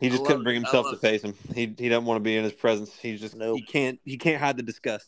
[0.00, 1.34] He just couldn't bring himself to face him.
[1.54, 2.94] He he doesn't want to be in his presence.
[2.96, 3.56] He's just nope.
[3.56, 5.06] he can't he can't hide the disgust.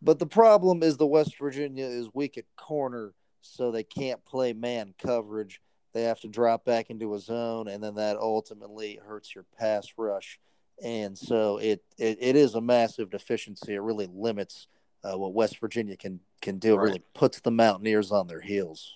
[0.00, 4.52] But the problem is the West Virginia is weak at corner, so they can't play
[4.52, 5.60] man coverage.
[5.92, 9.88] They have to drop back into a zone, and then that ultimately hurts your pass
[9.96, 10.38] rush.
[10.82, 13.74] And so it, it, it is a massive deficiency.
[13.74, 14.68] It really limits
[15.04, 16.76] uh, what West Virginia can can do.
[16.76, 16.84] Right.
[16.84, 18.94] Really puts the Mountaineers on their heels.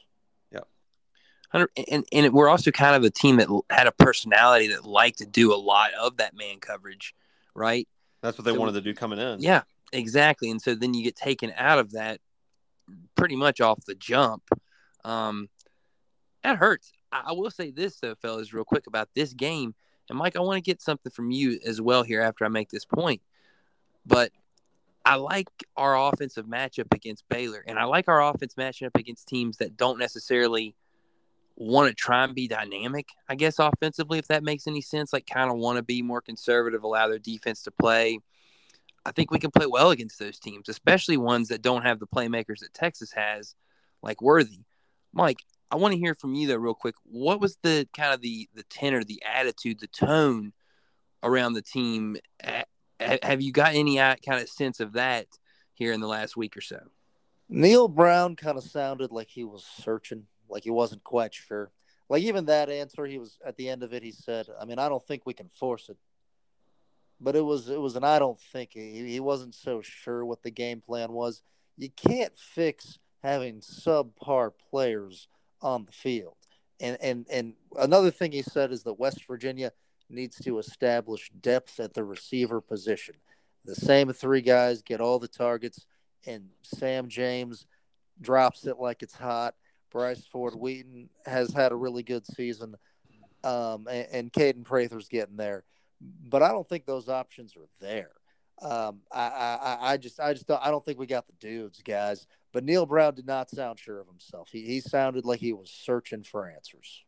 [0.52, 0.60] Yeah,
[1.88, 5.26] and and we're also kind of a team that had a personality that liked to
[5.26, 7.14] do a lot of that man coverage,
[7.54, 7.88] right?
[8.22, 9.40] That's what they so, wanted to do coming in.
[9.40, 9.62] Yeah,
[9.92, 10.50] exactly.
[10.50, 12.20] And so then you get taken out of that
[13.16, 14.42] pretty much off the jump.
[15.04, 15.48] Um,
[16.42, 16.92] that hurts.
[17.10, 19.74] I, I will say this though, fellas, real quick about this game.
[20.08, 22.70] And Mike, I want to get something from you as well here after I make
[22.70, 23.22] this point.
[24.04, 24.32] But
[25.04, 29.28] I like our offensive matchup against Baylor, and I like our offense matching up against
[29.28, 30.76] teams that don't necessarily
[31.56, 35.12] want to try and be dynamic, I guess, offensively, if that makes any sense.
[35.12, 38.18] Like, kind of want to be more conservative, allow their defense to play.
[39.04, 42.06] I think we can play well against those teams, especially ones that don't have the
[42.06, 43.54] playmakers that Texas has,
[44.02, 44.60] like Worthy.
[45.12, 45.38] Mike,
[45.70, 46.94] I want to hear from you though, real quick.
[47.04, 50.52] What was the kind of the the tenor, the attitude, the tone
[51.22, 52.16] around the team
[53.22, 55.26] have you got any uh, kind of sense of that
[55.74, 56.80] here in the last week or so?
[57.48, 61.70] Neal Brown kind of sounded like he was searching, like he wasn't quite sure.
[62.08, 64.02] Like even that answer, he was at the end of it.
[64.02, 65.96] He said, "I mean, I don't think we can force it."
[67.20, 68.70] But it was it was an I don't think.
[68.72, 71.42] He, he wasn't so sure what the game plan was.
[71.76, 75.28] You can't fix having subpar players
[75.60, 76.36] on the field.
[76.80, 79.72] And and and another thing he said is that West Virginia
[80.12, 83.14] needs to establish depth at the receiver position.
[83.64, 85.86] The same three guys get all the targets,
[86.26, 87.66] and Sam James
[88.20, 89.54] drops it like it's hot.
[89.90, 92.74] Bryce Ford Wheaton has had a really good season,
[93.44, 95.64] um, and, and Kaden Prather's getting there.
[96.00, 98.10] But I don't think those options are there.
[98.60, 101.82] Um, I, I, I just, I just, don't, I don't think we got the dudes,
[101.82, 102.26] guys.
[102.52, 104.48] But Neal Brown did not sound sure of himself.
[104.52, 107.02] He, he sounded like he was searching for answers.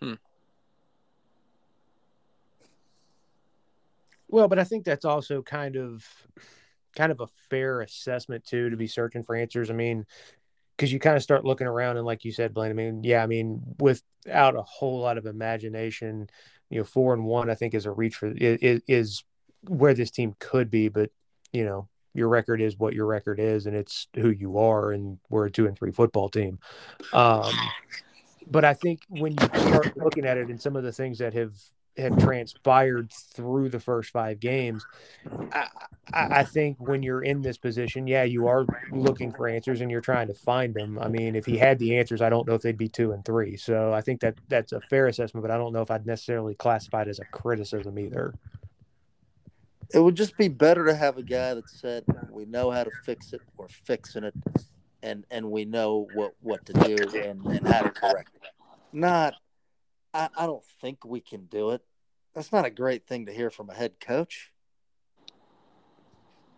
[0.00, 0.14] Hmm.
[4.28, 6.04] Well, but I think that's also kind of
[6.96, 9.70] kind of a fair assessment too to be searching for answers.
[9.70, 10.06] I mean,
[10.76, 13.22] because you kind of start looking around and like you said, Blaine, I mean, yeah,
[13.22, 16.28] I mean, without a whole lot of imagination,
[16.70, 19.24] you know, four and one, I think is a reach for is, is
[19.68, 21.10] where this team could be, but
[21.52, 25.18] you know, your record is what your record is, and it's who you are, and
[25.30, 26.58] we're a two and three football team.
[27.12, 27.52] Um,
[28.46, 31.34] but I think when you start looking at it and some of the things that
[31.34, 31.52] have
[31.96, 34.84] have transpired through the first five games.
[35.52, 35.68] I,
[36.12, 40.00] I, think when you're in this position, yeah, you are looking for answers and you're
[40.00, 40.98] trying to find them.
[40.98, 43.24] I mean, if he had the answers, I don't know if they'd be two and
[43.24, 43.56] three.
[43.56, 46.54] So I think that that's a fair assessment, but I don't know if I'd necessarily
[46.54, 48.34] classify it as a criticism either.
[49.92, 52.90] It would just be better to have a guy that said, "We know how to
[53.04, 53.42] fix it.
[53.56, 54.34] We're fixing it,
[55.02, 58.42] and and we know what what to do and, and how to correct it."
[58.92, 59.34] Not
[60.14, 61.82] I, I don't think we can do it.
[62.34, 64.52] That's not a great thing to hear from a head coach.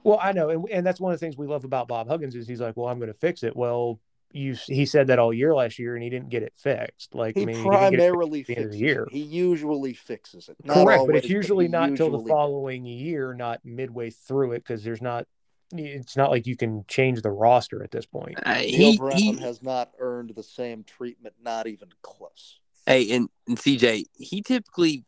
[0.04, 2.36] Well, I know, and, and that's one of the things we love about Bob Huggins
[2.36, 3.98] is he's like, "Well, I'm going to fix it." Well,
[4.30, 7.14] you he said that all year last year, and he didn't get it fixed.
[7.14, 9.02] Like he I mean, primarily he fixes the year.
[9.04, 9.12] It.
[9.12, 10.56] He usually fixes it.
[10.62, 14.52] Not Correct, always, but it's usually but not until the following year, not midway through
[14.52, 15.26] it, because there's not.
[15.72, 18.38] It's not like you can change the roster at this point.
[18.46, 22.60] Uh, he, Brown he, has not earned the same treatment, not even close.
[22.86, 25.04] Hey, and, and CJ, he typically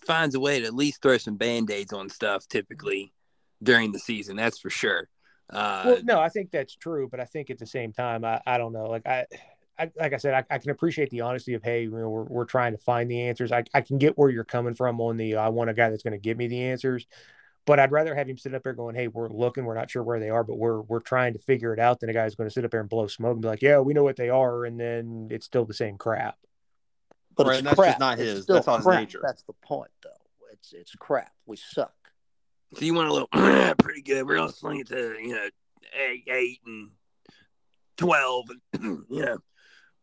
[0.00, 3.12] finds a way to at least throw some band aids on stuff typically
[3.62, 4.36] during the season.
[4.36, 5.08] That's for sure.
[5.50, 8.40] Uh, well, no, I think that's true, but I think at the same time, I,
[8.46, 8.84] I don't know.
[8.84, 9.26] Like I,
[9.78, 12.72] I like I said, I, I, can appreciate the honesty of hey, we're we're trying
[12.72, 13.50] to find the answers.
[13.50, 16.02] I, I can get where you're coming from on the I want a guy that's
[16.02, 17.06] going to give me the answers,
[17.64, 20.02] but I'd rather have him sit up there going, "Hey, we're looking, we're not sure
[20.02, 22.34] where they are, but we're we're trying to figure it out." Than a guy who's
[22.34, 24.16] going to sit up there and blow smoke and be like, "Yeah, we know what
[24.16, 26.36] they are," and then it's still the same crap.
[27.38, 27.88] But Right, it's that's crap.
[27.90, 28.42] just not his.
[28.42, 29.00] still That's not his crap.
[29.00, 29.20] nature.
[29.22, 30.10] That's the point, though.
[30.52, 31.32] It's it's crap.
[31.46, 31.94] We suck.
[32.74, 33.28] So you want a little
[33.78, 34.26] pretty good.
[34.26, 35.48] We're gonna sling it to you know
[35.98, 36.90] eight, eight and
[37.96, 39.38] twelve, and you know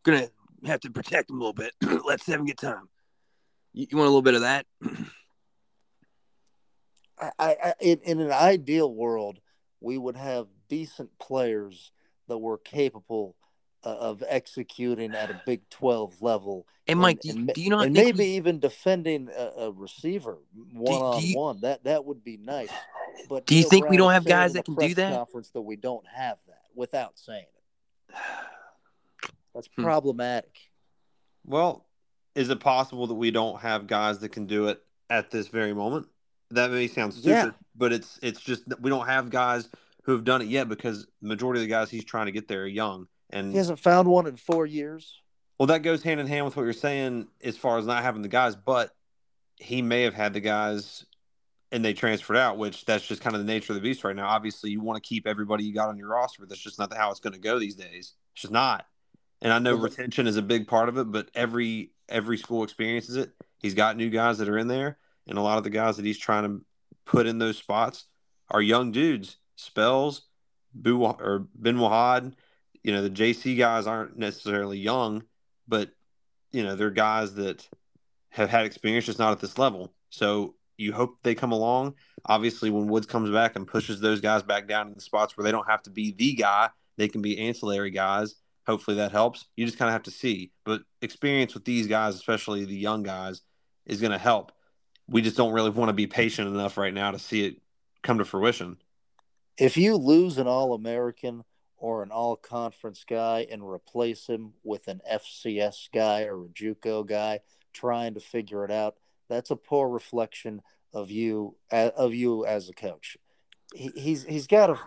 [0.04, 0.30] gonna
[0.66, 1.74] have to protect them a little bit.
[2.06, 2.88] Let seven get time.
[3.74, 4.66] You, you want a little bit of that?
[7.20, 9.40] I, I, I in, in an ideal world,
[9.82, 11.92] we would have decent players
[12.28, 13.36] that were capable
[13.90, 16.68] of executing at a Big Twelve level.
[16.88, 19.72] And Mike, do you, and, do you not and maybe we- even defending a, a
[19.72, 20.38] receiver
[20.74, 21.62] one on one?
[21.62, 22.70] That that would be nice.
[23.30, 25.14] But Do you Neal think we don't have guys that can do that?
[25.14, 27.46] Conference that we don't have that without saying
[28.10, 28.16] it.
[29.54, 29.84] That's Hmm.
[29.84, 30.52] problematic.
[31.46, 31.86] Well,
[32.36, 35.74] is it possible that we don't have guys that can do it at this very
[35.74, 36.08] moment?
[36.52, 37.52] That may sound stupid, Yeah.
[37.76, 39.70] but it's it's just that we don't have guys
[40.04, 42.48] who have done it yet because the majority of the guys he's trying to get
[42.48, 43.08] there are young.
[43.30, 45.22] And He hasn't found one in four years.
[45.60, 48.22] well, that goes hand in hand with what you're saying as far as not having
[48.22, 48.96] the guys, but
[49.58, 51.06] he may have had the guys
[51.72, 54.16] and they transferred out, which that's just kind of the nature of the beast right
[54.16, 54.28] now.
[54.28, 56.94] Obviously, you want to keep everybody you got on your roster, but that's just not
[56.94, 58.14] how it's going to go these days.
[58.34, 58.86] It's just not.
[59.42, 63.16] And I know retention is a big part of it, but every every school experiences
[63.16, 63.32] it.
[63.60, 66.06] He's got new guys that are in there, and a lot of the guys that
[66.06, 66.66] he's trying to
[67.06, 68.06] put in those spots
[68.50, 69.38] are young dudes.
[69.56, 70.24] Spells,
[70.74, 72.34] Bu or Ben Wahad,
[72.86, 75.24] you know, the JC guys aren't necessarily young,
[75.68, 75.90] but
[76.52, 77.68] you know, they're guys that
[78.30, 79.92] have had experience, just not at this level.
[80.12, 81.96] So you hope they come along.
[82.28, 85.44] Obviously, when Woods comes back and pushes those guys back down in the spots where
[85.44, 88.36] they don't have to be the guy, they can be ancillary guys.
[88.68, 89.46] Hopefully that helps.
[89.56, 90.52] You just kind of have to see.
[90.64, 93.42] But experience with these guys, especially the young guys,
[93.88, 94.52] is going to help.
[95.08, 97.56] We just don't really want to be patient enough right now to see it
[98.04, 98.78] come to fruition.
[99.58, 101.44] If you lose an All American
[101.86, 107.06] or an All Conference guy and replace him with an FCS guy or a JUCO
[107.06, 107.42] guy
[107.74, 108.96] trying to figure it out,
[109.30, 113.18] that's a poor reflection of you of you as a coach.
[113.72, 114.80] He, he's he's got to.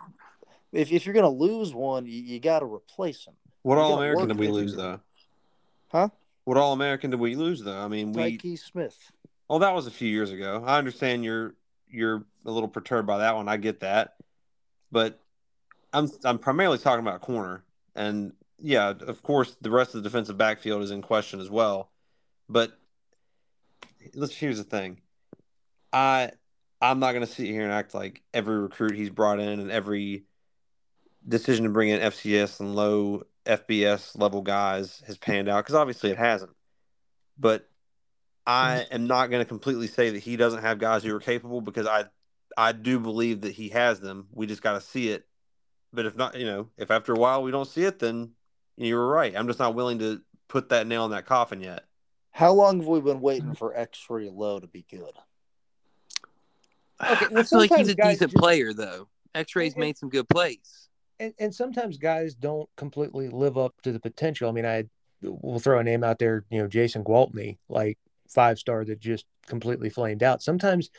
[0.72, 3.34] If, if you're going to lose one, you, you got to replace him.
[3.62, 4.98] What You all American did we lose though?
[5.92, 6.08] Huh?
[6.46, 7.78] What All American did we lose though?
[7.78, 9.12] I mean, we Tykee Smith.
[9.48, 10.64] Well, that was a few years ago.
[10.66, 11.54] I understand you're
[11.88, 13.48] you're a little perturbed by that one.
[13.48, 14.16] I get that,
[14.90, 15.22] but
[15.92, 20.36] I'm I'm primarily talking about corner, and yeah, of course, the rest of the defensive
[20.36, 21.90] backfield is in question as well.
[22.48, 22.78] But
[24.14, 25.00] let's here's the thing.
[25.92, 26.30] I
[26.80, 29.70] I'm not going to sit here and act like every recruit he's brought in and
[29.70, 30.24] every
[31.26, 36.10] decision to bring in FCS and low FBS level guys has panned out because obviously
[36.10, 36.52] it hasn't.
[37.38, 37.68] But
[38.46, 38.94] I mm-hmm.
[38.94, 41.86] am not going to completely say that he doesn't have guys who are capable because
[41.86, 42.04] I
[42.56, 44.28] I do believe that he has them.
[44.32, 45.26] We just got to see it.
[45.92, 48.32] But if not, you know, if after a while we don't see it, then
[48.76, 49.34] you were right.
[49.36, 51.84] I'm just not willing to put that nail in that coffin yet.
[52.30, 55.02] How long have we been waiting for Exree Loe to be good?
[57.02, 59.08] Okay, well, I feel like he's a decent just- player though.
[59.34, 60.88] Exree's And- made some good plays.
[61.20, 64.48] and, and sometimes guys don't completely live up to the potential.
[64.48, 64.84] I mean, I
[65.22, 67.98] will throw a name out there, you know, Jason Gwaltney, like
[68.28, 70.42] five star that just completely flamed out.
[70.42, 70.90] Sometimes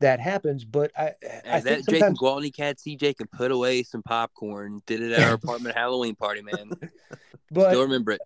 [0.00, 1.12] that happens, but I,
[1.48, 4.82] I that think Jason sometimes, Gwaltney cat CJ can put away some popcorn.
[4.86, 6.70] Did it at our apartment Halloween party, man.
[7.50, 8.20] but Still remember it.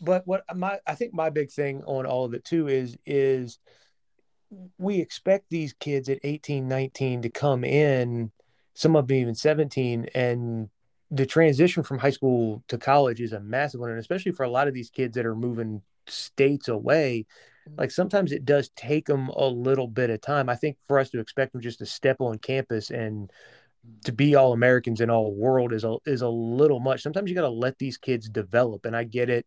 [0.00, 3.58] but what my I think my big thing on all of it too is is
[4.78, 8.30] we expect these kids at 18 19 to come in
[8.74, 10.68] some of them even 17 and
[11.10, 14.50] the transition from high school to college is a massive one and especially for a
[14.50, 17.24] lot of these kids that are moving states away
[17.76, 21.10] like sometimes it does take them a little bit of time i think for us
[21.10, 23.30] to expect them just to step on campus and
[24.04, 27.02] to be all Americans and all world is a is a little much.
[27.02, 29.46] Sometimes you got to let these kids develop, and I get it.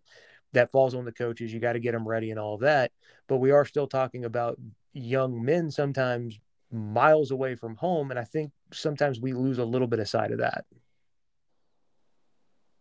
[0.54, 1.54] That falls on the coaches.
[1.54, 2.92] You got to get them ready and all of that.
[3.28, 4.58] But we are still talking about
[4.94, 6.40] young men sometimes
[6.72, 10.32] miles away from home, and I think sometimes we lose a little bit of sight
[10.32, 10.66] of that.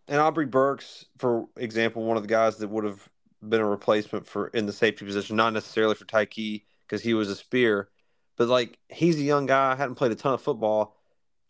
[0.09, 3.09] And Aubrey Burks, for example, one of the guys that would have
[3.43, 7.29] been a replacement for in the safety position, not necessarily for Tyke because he was
[7.29, 7.89] a spear,
[8.37, 10.97] but like he's a young guy, hadn't played a ton of football.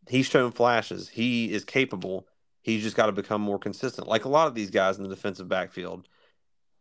[0.08, 1.08] He's shown flashes.
[1.08, 2.28] He is capable.
[2.62, 5.08] He's just got to become more consistent, like a lot of these guys in the
[5.08, 6.08] defensive backfield.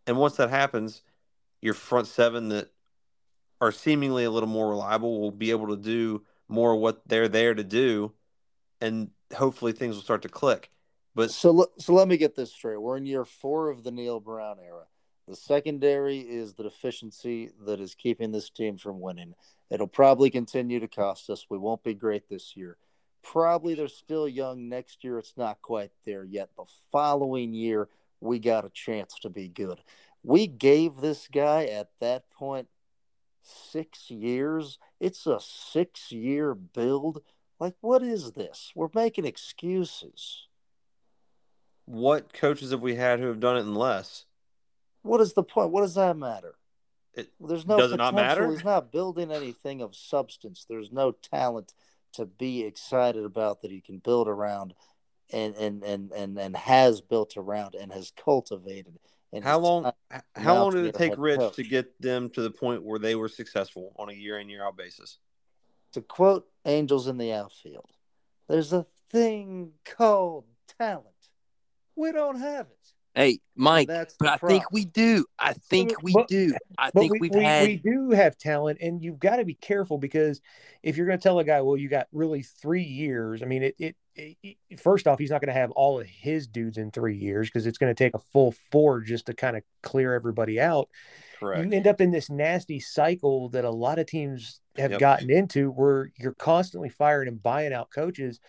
[0.07, 1.01] And once that happens,
[1.61, 2.71] your front seven that
[3.61, 7.53] are seemingly a little more reliable will be able to do more what they're there
[7.53, 8.11] to do,
[8.81, 10.69] and hopefully things will start to click.
[11.15, 12.77] But So, so let me get this straight.
[12.77, 14.85] We're in year four of the Neal Brown era.
[15.27, 19.33] The secondary is the deficiency that is keeping this team from winning.
[19.71, 21.47] It'll probably continue to cost us.
[21.49, 22.77] We won't be great this year.
[23.23, 24.69] Probably they're still young.
[24.69, 26.49] Next year, it's not quite there yet.
[26.55, 27.89] The following year,
[28.21, 29.79] we got a chance to be good.
[30.21, 32.67] We gave this guy at that point
[33.41, 34.77] six years.
[34.99, 37.23] It's a six year build.
[37.59, 38.71] Like, what is this?
[38.75, 40.47] We're making excuses.
[41.85, 44.25] What coaches have we had who have done it in less?
[45.05, 45.71] What is the point?
[45.71, 46.55] What does that matter?
[47.13, 48.49] It, There's no does it not matter?
[48.49, 50.65] He's not building anything of substance.
[50.67, 51.73] There's no talent
[52.13, 54.73] to be excited about that he can build around
[55.31, 58.99] and and and and, and has built around and has cultivated.
[59.31, 59.91] And How long?
[60.35, 61.55] How long did it take Rich coach.
[61.55, 64.65] to get them to the point where they were successful on a year in year
[64.65, 65.17] out basis?
[65.95, 67.89] to quote Angels in the outfield,
[68.49, 70.43] there's a thing called
[70.77, 71.07] talent.
[71.95, 72.93] We don't have it.
[73.15, 75.25] Hey, Mike, That's but the I think we do.
[75.39, 76.53] I think we But- do.
[76.77, 77.67] I think we, we've we, had.
[77.67, 80.41] we do have talent, and you've got to be careful because
[80.83, 83.41] if you're going to tell a guy, well, you got really three years.
[83.41, 83.75] I mean, it.
[83.79, 86.91] it, it, it- first off, he's not going to have all of his dudes in
[86.91, 90.13] three years because it's going to take a full four just to kind of clear
[90.13, 90.89] everybody out.
[91.39, 91.65] Correct.
[91.65, 94.99] You end up in this nasty cycle that a lot of teams have Yep.
[94.99, 98.39] gotten into, where you're constantly firing and buying out coaches.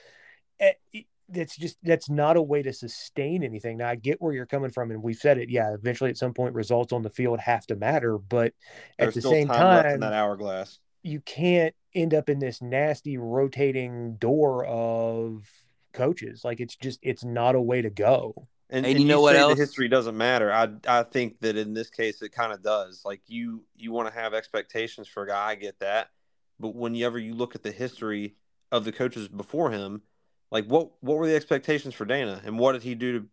[0.58, 3.78] Eh, it- That's just that's not a way to sustain anything.
[3.78, 5.50] Now I get where you're coming from, and we've said it.
[5.50, 8.54] Yeah, eventually at some point results on the field have to matter, but
[8.98, 10.78] at the still same time, left in time, that hourglass.
[11.02, 15.48] you can't end up in this nasty rotating door of
[15.92, 16.42] coaches.
[16.44, 18.48] Like it's just it's not a way to go.
[18.70, 19.54] And, And and you know what else?
[19.54, 20.52] The history doesn't matter.
[20.52, 23.02] I I think that in this case it kind of does.
[23.04, 25.50] Like you you want to have expectations for a guy.
[25.50, 26.10] I get that,
[26.58, 28.36] but whenever you look at the history
[28.72, 30.02] of the coaches before him,
[30.51, 33.26] like what what were the expectations for Dana, and what did he do to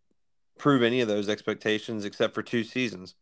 [0.57, 3.15] prove any of those expectations except for two seasons?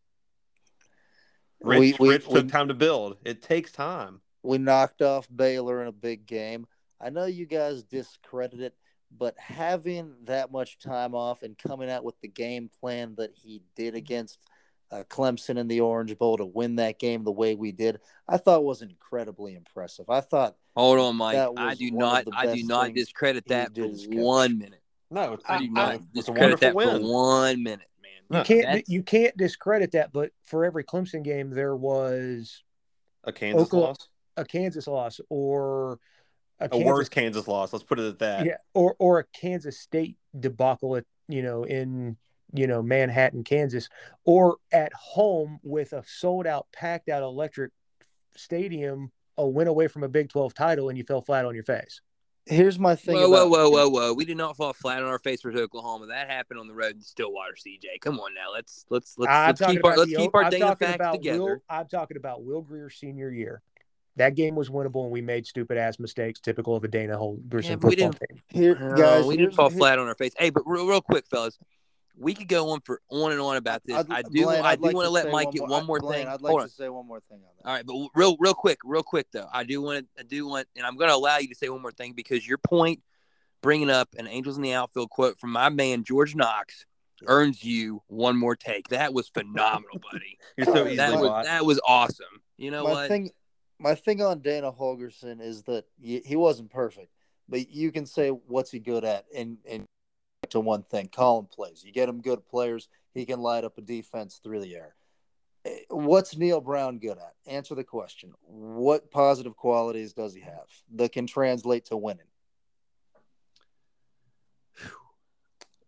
[1.62, 3.18] Rich, We- we- Rich we- took time to build.
[3.24, 4.22] It takes time.
[4.44, 6.66] We knocked off Baylor in a big game.
[7.00, 8.76] I know you guys discredit it,
[9.12, 13.62] but having that much time off and coming out with the game plan that he
[13.76, 14.39] did against
[14.92, 18.38] uh, Clemson in the Orange Bowl to win that game the way we did, I
[18.38, 20.10] thought was incredibly impressive.
[20.10, 21.36] I thought Hold on, Mike.
[21.36, 22.26] That I do not.
[22.36, 24.08] I do not discredit that for did coach.
[24.10, 24.82] one minute.
[25.10, 28.12] No, it's, I do not it's a discredit that wonderful for one minute, man.
[28.30, 32.64] You No, can't that's- you can't discredit that, but for every Clemson game there was
[33.26, 36.00] A Kansas Oklahoma- loss, a Kansas loss or
[36.60, 37.74] a, a worse Kansas loss.
[37.74, 38.46] Let's put it at that.
[38.46, 42.16] yeah, or or a Kansas State debacle at you know in
[42.54, 43.89] you know Manhattan, Kansas,
[44.26, 47.72] or at home with a sold out, packed out electric
[48.36, 51.56] stadium, uh, a win away from a Big Twelve title, and you fell flat on
[51.56, 52.02] your face.
[52.47, 53.16] here's my thing.
[53.16, 54.14] Whoa, whoa, about, whoa, whoa, whoa!
[54.14, 56.08] We did not fall flat on our face for Oklahoma.
[56.08, 58.02] That happened on the road in Stillwater, CJ.
[58.02, 60.43] Come on now, let's let's let's, I'm let's keep our about let's the- keep our
[60.43, 61.39] I'm data talking facts about together.
[61.43, 63.62] Will, I'm talking about Will Grier's senior year.
[64.18, 67.64] That game was winnable, and we made stupid ass mistakes, typical of a Dana Holgorsen
[67.64, 68.41] Yeah, but we football didn't- team.
[68.49, 70.34] Here, No, we didn't fall here- flat on our face.
[70.38, 71.58] Hey, but real, real quick, fellas,
[72.18, 73.95] we could go on for on and on about this.
[73.97, 75.86] I'd- I do, Blaine, I I'd do like want to let say Mike get one
[75.86, 76.28] more Blaine, thing.
[76.28, 76.70] I'd like Hold to on.
[76.70, 77.68] say one more thing on that.
[77.68, 80.68] All right, but real, real quick, real quick though, I do want, I do want,
[80.76, 83.01] and I'm going to allow you to say one more thing because your point,
[83.62, 86.86] bringing up an "Angels in the Outfield" quote from my man George Knox,
[87.28, 88.88] earns you one more take.
[88.89, 90.38] That was phenomenal, buddy.
[90.57, 92.26] You're so That easily that was that was awesome.
[92.57, 93.07] You know my what?
[93.07, 93.32] thing,
[93.80, 97.12] my thing on Dana Holgorsen is that y- he wasn't perfect,
[97.47, 99.86] but you can say what's he good at, and and
[100.50, 101.84] to one thing, call him plays.
[101.86, 104.96] You get him good players, he can light up a defense through the air.
[105.66, 107.36] Eh, What's Neal Brown good at?
[107.46, 108.34] Answer the question.
[108.42, 112.26] What positive qualities does he have that can translate to winning?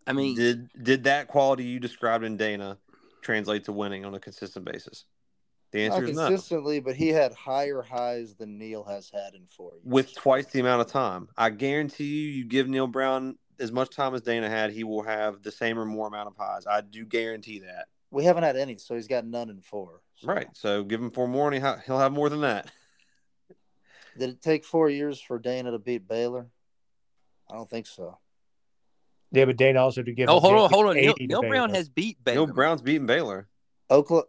[0.05, 2.77] I mean, did did that quality you described in Dana
[3.21, 5.05] translate to winning on a consistent basis?
[5.71, 6.27] The Not answer is no.
[6.27, 9.85] consistently, but he had higher highs than Neal has had in four years.
[9.85, 13.89] With twice the amount of time, I guarantee you, you give Neal Brown as much
[13.95, 16.65] time as Dana had, he will have the same or more amount of highs.
[16.65, 17.87] I do guarantee that.
[18.11, 20.01] we haven't had any, so he's got none in four.
[20.15, 20.47] So- Right.
[20.53, 22.71] So give him four more, and he he'll have more than that.
[24.17, 26.47] Did it take four years for Dana to beat Baylor?
[27.51, 28.19] I don't think so.
[29.31, 30.29] Yeah, but Dana also to give.
[30.29, 30.95] oh, hold on, hold on.
[30.95, 32.45] Neal, Neal Brown has beat Baylor.
[32.45, 33.47] Neal Brown's beating Baylor.
[33.89, 34.27] Oklahoma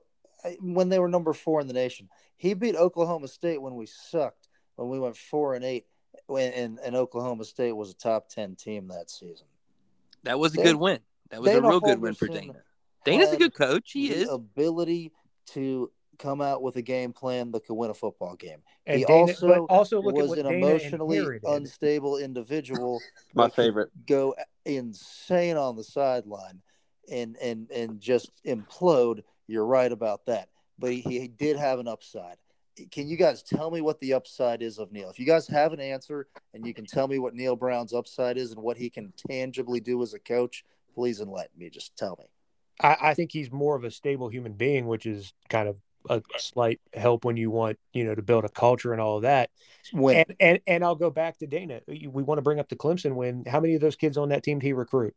[0.60, 2.08] when they were number four in the nation.
[2.36, 5.93] He beat Oklahoma State when we sucked, when we went four and eight, when
[6.28, 9.46] and, and Oklahoma State was a top ten team that season.
[10.22, 10.98] That was a Dana- good win.
[11.30, 12.62] That was a Dana real good win for Holgorsen Dana.
[13.04, 13.92] Dana's a good coach.
[13.92, 14.28] He the is.
[14.30, 15.12] ability
[15.48, 18.62] to come out with a game plan that could win a football game.
[18.86, 23.00] And he Dana, also also look was what an Dana emotionally unstable individual.
[23.34, 23.90] My favorite.
[24.06, 26.62] Go insane on the sideline
[27.10, 30.48] and and and just implode You're right about that.
[30.78, 32.36] But he, he did have an upside.
[32.90, 35.10] Can you guys tell me what the upside is of Neal?
[35.10, 38.36] If you guys have an answer and you can tell me what Neal Brown's upside
[38.36, 40.64] is and what he can tangibly do as a coach,
[40.94, 41.70] please enlighten me.
[41.70, 42.26] Just tell me.
[42.80, 45.76] I, I think he's more of a stable human being, which is kind of
[46.10, 49.22] a slight help when you want you know to build a culture and all of
[49.22, 49.50] that.
[49.92, 50.16] Win.
[50.16, 51.80] And, and and I'll go back to Dana.
[51.86, 53.44] We want to bring up the Clemson win.
[53.46, 55.14] How many of those kids on that team did he recruit?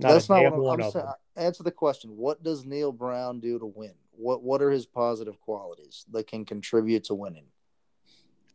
[0.00, 1.06] Not That's not what I'm, I'm saying.
[1.36, 2.16] Answer the question.
[2.16, 3.92] What does Neal Brown do to win?
[4.12, 7.46] What What are his positive qualities that can contribute to winning?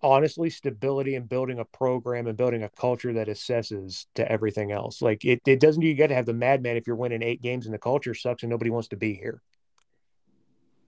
[0.06, 5.02] honestly stability and building a program and building a culture that assesses to everything else.
[5.02, 7.66] Like it, it doesn't you got to have the madman if you're winning eight games
[7.66, 9.42] and the culture sucks and nobody wants to be here.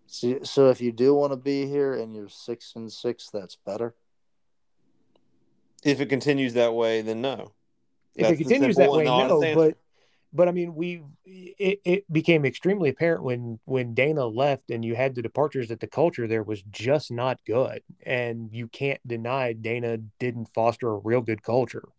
[0.05, 3.55] So, so if you do want to be here and you're six and six, that's
[3.55, 3.95] better.
[5.83, 7.53] If it continues that way, then no.
[8.15, 9.41] If that's it continues that way, no.
[9.55, 9.77] But
[10.37, 14.95] but I mean, we it, it became extremely apparent when when Dana left and you
[14.95, 19.53] had the departures that the culture there was just not good, and you can't deny
[19.53, 21.89] Dana didn't foster a real good culture.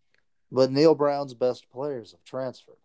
[0.51, 2.77] But Neal Brown's best players have transferred.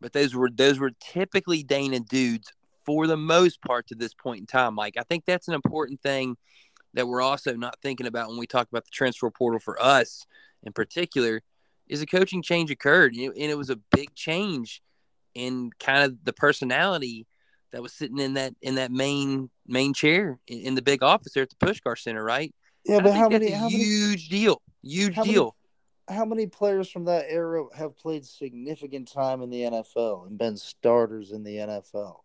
[0.00, 2.50] But those were those were typically Dana dudes
[2.86, 4.74] for the most part to this point in time.
[4.74, 6.36] Like I think that's an important thing
[6.94, 10.24] that we're also not thinking about when we talk about the transfer portal for us
[10.62, 11.42] in particular
[11.88, 14.82] is a coaching change occurred, and it, was a big change
[15.34, 17.26] in kind of the personality
[17.72, 21.32] that was sitting in that in that main main chair in, in the big office
[21.32, 22.54] there at the Puskar Center, right?
[22.84, 23.50] Yeah, but how many?
[23.50, 25.56] How huge many, deal, huge how deal.
[26.08, 30.38] Many, how many players from that era have played significant time in the NFL and
[30.38, 32.20] been starters in the NFL?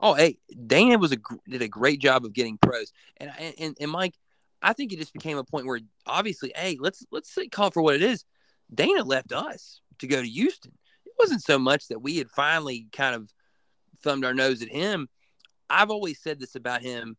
[0.00, 1.16] Oh, hey, Dana was a
[1.48, 4.14] did a great job of getting pros, and and and Mike,
[4.62, 7.82] I think it just became a point where obviously, hey, let's let's say call for
[7.82, 8.24] what it is.
[8.72, 10.72] Dana left us to go to Houston.
[11.06, 13.30] It wasn't so much that we had finally kind of
[14.02, 15.08] thumbed our nose at him.
[15.70, 17.16] I've always said this about him.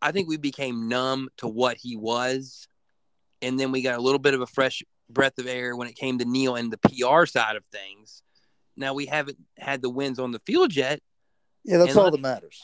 [0.00, 2.66] I think we became numb to what he was.
[3.40, 5.96] And then we got a little bit of a fresh breath of air when it
[5.96, 8.22] came to Neal and the PR side of things.
[8.76, 11.00] Now we haven't had the wins on the field yet.
[11.64, 12.60] Yeah, that's all that matters.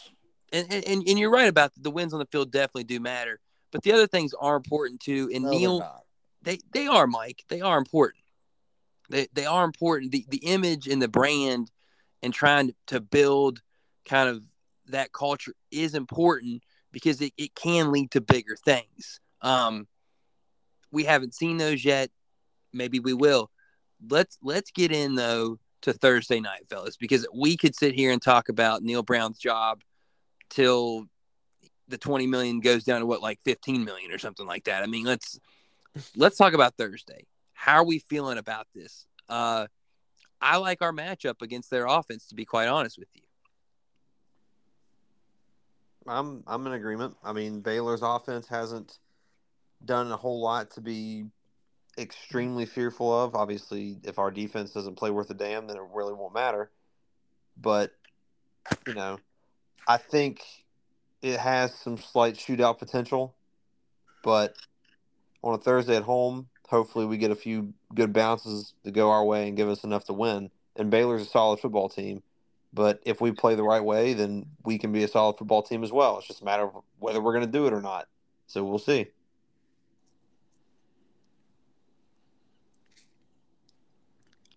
[0.52, 3.38] And, and, and you're right about the wins on the field definitely do matter.
[3.70, 5.30] But the other things are important too.
[5.32, 6.04] And no, Neal,
[6.42, 7.44] they they are Mike.
[7.48, 8.24] They are important.
[9.10, 10.12] They they are important.
[10.12, 11.70] The the image and the brand
[12.22, 13.62] and trying to build
[14.04, 14.42] kind of
[14.86, 16.62] that culture is important
[16.92, 19.20] because it, it can lead to bigger things.
[19.42, 19.86] Um,
[20.90, 22.10] we haven't seen those yet.
[22.72, 23.50] Maybe we will.
[24.08, 28.20] Let's let's get in though to Thursday night, fellas, because we could sit here and
[28.20, 29.82] talk about Neal Brown's job
[30.50, 31.06] till
[31.88, 34.82] the 20 million goes down to what like 15 million or something like that.
[34.82, 35.38] I mean, let's
[36.16, 37.26] let's talk about Thursday.
[37.52, 39.06] How are we feeling about this?
[39.28, 39.66] Uh,
[40.40, 43.22] I like our matchup against their offense, to be quite honest with you.
[46.06, 47.16] I'm I'm in agreement.
[47.22, 48.98] I mean, Baylor's offense hasn't
[49.84, 51.26] done a whole lot to be
[51.98, 53.34] extremely fearful of.
[53.34, 56.70] Obviously, if our defense doesn't play worth a damn, then it really won't matter.
[57.60, 57.92] But
[58.86, 59.18] you know,
[59.86, 60.42] I think
[61.20, 63.34] it has some slight shootout potential.
[64.22, 64.54] But
[65.42, 66.48] on a Thursday at home.
[66.68, 70.04] Hopefully, we get a few good bounces to go our way and give us enough
[70.04, 70.50] to win.
[70.76, 72.22] And Baylor's a solid football team.
[72.72, 75.82] But if we play the right way, then we can be a solid football team
[75.82, 76.18] as well.
[76.18, 78.06] It's just a matter of whether we're going to do it or not.
[78.46, 79.06] So we'll see.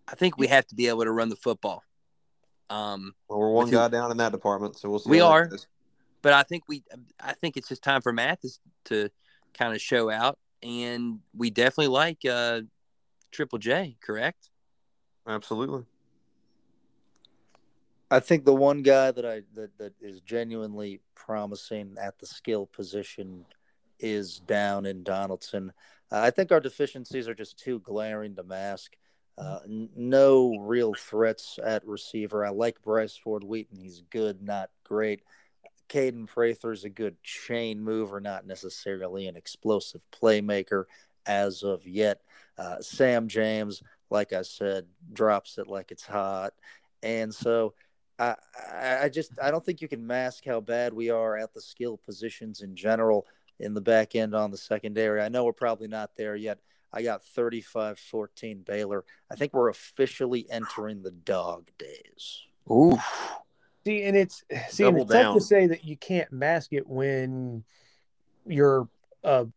[0.07, 1.83] I think we have to be able to run the football.
[2.69, 5.09] Um, well, we're one guy down in that department, so we'll see.
[5.09, 5.49] We are,
[6.21, 6.83] but I think we.
[7.19, 9.09] I think it's just time for Mathis to
[9.53, 12.61] kind of show out and we definitely like uh,
[13.31, 13.97] Triple J.
[14.01, 14.49] Correct?
[15.27, 15.85] Absolutely.
[18.09, 22.65] I think the one guy that I that, that is genuinely promising at the skill
[22.65, 23.45] position
[23.99, 25.71] is down in Donaldson.
[26.11, 28.97] Uh, I think our deficiencies are just too glaring to mask.
[29.37, 32.45] Uh, n- no real threats at receiver.
[32.45, 33.77] I like Bryce Ford Wheaton.
[33.77, 35.21] He's good, not great.
[35.91, 40.85] Kaden Prather is a good chain mover, not necessarily an explosive playmaker
[41.25, 42.21] as of yet.
[42.57, 46.53] Uh, Sam James, like I said, drops it like it's hot,
[47.03, 47.73] and so
[48.17, 48.35] I,
[49.03, 51.97] I just I don't think you can mask how bad we are at the skill
[51.97, 53.25] positions in general
[53.59, 55.21] in the back end on the secondary.
[55.21, 56.59] I know we're probably not there yet.
[56.93, 59.03] I got 35 14 Baylor.
[59.29, 62.43] I think we're officially entering the dog days.
[62.69, 62.97] Ooh.
[63.85, 67.63] See, and it's see, and it's tough to say that you can't mask it when
[68.45, 68.87] you're
[69.23, 69.47] a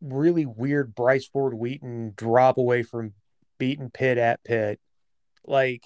[0.00, 3.12] really weird Bryce Ford Wheaton drop away from
[3.58, 4.80] beating pit at pit.
[5.46, 5.84] Like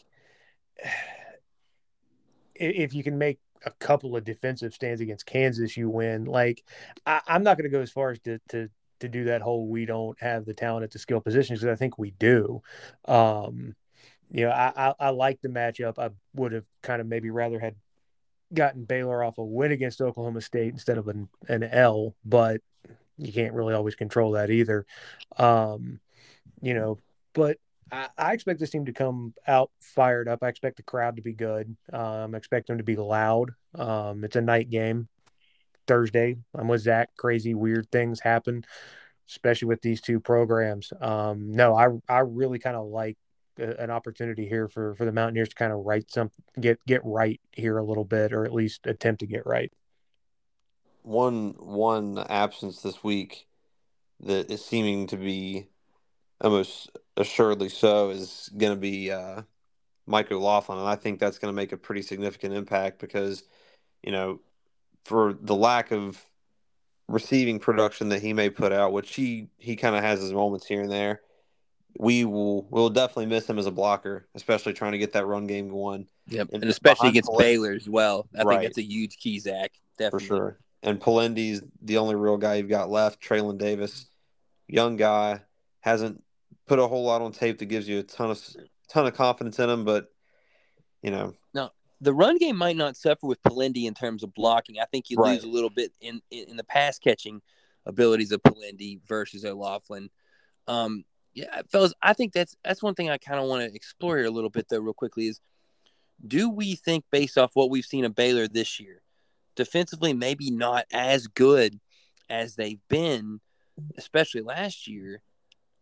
[2.55, 6.25] if you can make a couple of defensive stands against Kansas, you win.
[6.25, 6.63] Like
[7.07, 8.69] I, am not going to go as far as to, to
[9.01, 11.77] to do that whole we don't have the talent at the skill positions because I
[11.77, 12.63] think we do.
[13.07, 13.75] Um,
[14.31, 15.99] you know, I, I, I like the matchup.
[15.99, 17.75] I would have kind of maybe rather had
[18.55, 22.61] gotten Baylor off a win against Oklahoma State instead of an, an L, but
[23.19, 24.87] you can't really always control that either.
[25.37, 26.01] Um,
[26.61, 26.99] you know,
[27.33, 27.59] but
[27.91, 30.43] I, I, expect this team to come out fired up.
[30.43, 31.77] I expect the crowd to be good.
[31.93, 33.51] Um, I expect them to be loud.
[33.75, 35.09] Um, it's a night game,
[35.87, 36.37] Thursday.
[36.55, 37.11] I'm with Zach.
[37.17, 38.65] Crazy, weird things happen,
[39.29, 40.93] especially with these two programs.
[41.01, 43.17] Um, no, I I really kind of like
[43.61, 46.31] an opportunity here for for the Mountaineers to kind of right some
[46.61, 49.73] get get right here a little bit, or at least attempt to get right.
[51.03, 53.47] One one absence this week
[54.21, 55.67] that is seeming to be
[56.41, 59.43] almost assuredly so is going to be uh,
[60.07, 63.45] Mike O'Laughlin, and I think that's going to make a pretty significant impact because
[64.03, 64.41] you know
[65.05, 66.23] for the lack of
[67.09, 70.67] receiving production that he may put out, which he he kind of has his moments
[70.67, 71.21] here and there
[71.99, 75.47] we will will definitely miss him as a blocker, especially trying to get that run
[75.47, 76.07] game going.
[76.29, 78.29] Yep, and, and especially against Baylor as well.
[78.39, 78.61] I right.
[78.61, 79.73] think that's a huge key, Zach.
[79.99, 80.29] Definitely.
[80.29, 80.59] For sure.
[80.83, 83.23] And Polendey's the only real guy you've got left.
[83.23, 84.07] Traylon Davis,
[84.67, 85.43] young guy,
[85.81, 86.23] hasn't
[86.67, 88.43] put a whole lot on tape that gives you a ton of
[88.89, 90.09] ton of confidence in him, but
[91.03, 91.35] you know.
[91.53, 91.71] No,
[92.01, 94.77] the run game might not suffer with Polendey in terms of blocking.
[94.81, 95.33] I think you right.
[95.33, 97.43] lose a little bit in, in, the pass catching
[97.87, 100.11] abilities of Polendey versus O'Laughlin.
[100.67, 101.05] Um,
[101.35, 104.27] yeah, fellas, I think that's that's one thing I kind of want to explore here
[104.27, 105.41] a little bit though, real quickly is
[106.27, 109.01] do we think based off what we've seen of Baylor this year,
[109.55, 111.81] defensively maybe not as good
[112.29, 113.41] as they've been,
[113.97, 115.23] especially last year,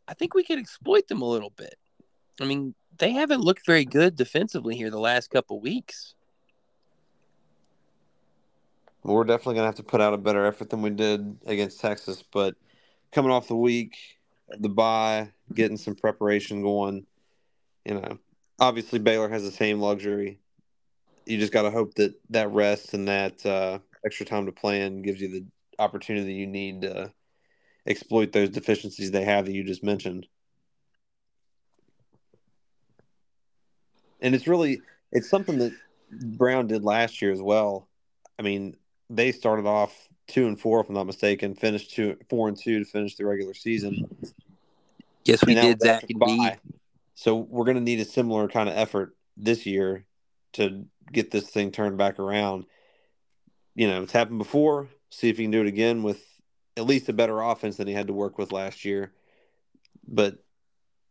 [0.06, 1.74] I think we could exploit them a little bit.
[2.40, 6.14] I mean, they haven't looked very good defensively here the last couple weeks.
[9.02, 12.22] We're definitely gonna have to put out a better effort than we did against Texas,
[12.22, 12.54] but
[13.10, 13.96] coming off the week,
[14.58, 17.06] the bye, getting some preparation going.
[17.84, 18.18] You know,
[18.58, 20.40] obviously Baylor has the same luxury.
[21.26, 25.02] You just got to hope that that rest and that uh, extra time to plan
[25.02, 25.44] gives you the
[25.78, 27.12] opportunity you need to
[27.86, 30.26] exploit those deficiencies they have that you just mentioned.
[34.20, 34.80] And it's really
[35.12, 35.72] it's something that
[36.10, 37.88] Brown did last year as well.
[38.38, 38.76] I mean,
[39.10, 42.78] they started off two and four, if I'm not mistaken, finished two four and two
[42.78, 44.08] to finish the regular season.
[45.28, 46.04] Yes, we did, Zach.
[46.08, 46.58] and Indeed.
[47.14, 50.06] So we're going to need a similar kind of effort this year
[50.54, 52.64] to get this thing turned back around.
[53.74, 54.88] You know, it's happened before.
[55.10, 56.24] See if he can do it again with
[56.78, 59.12] at least a better offense than he had to work with last year.
[60.06, 60.38] But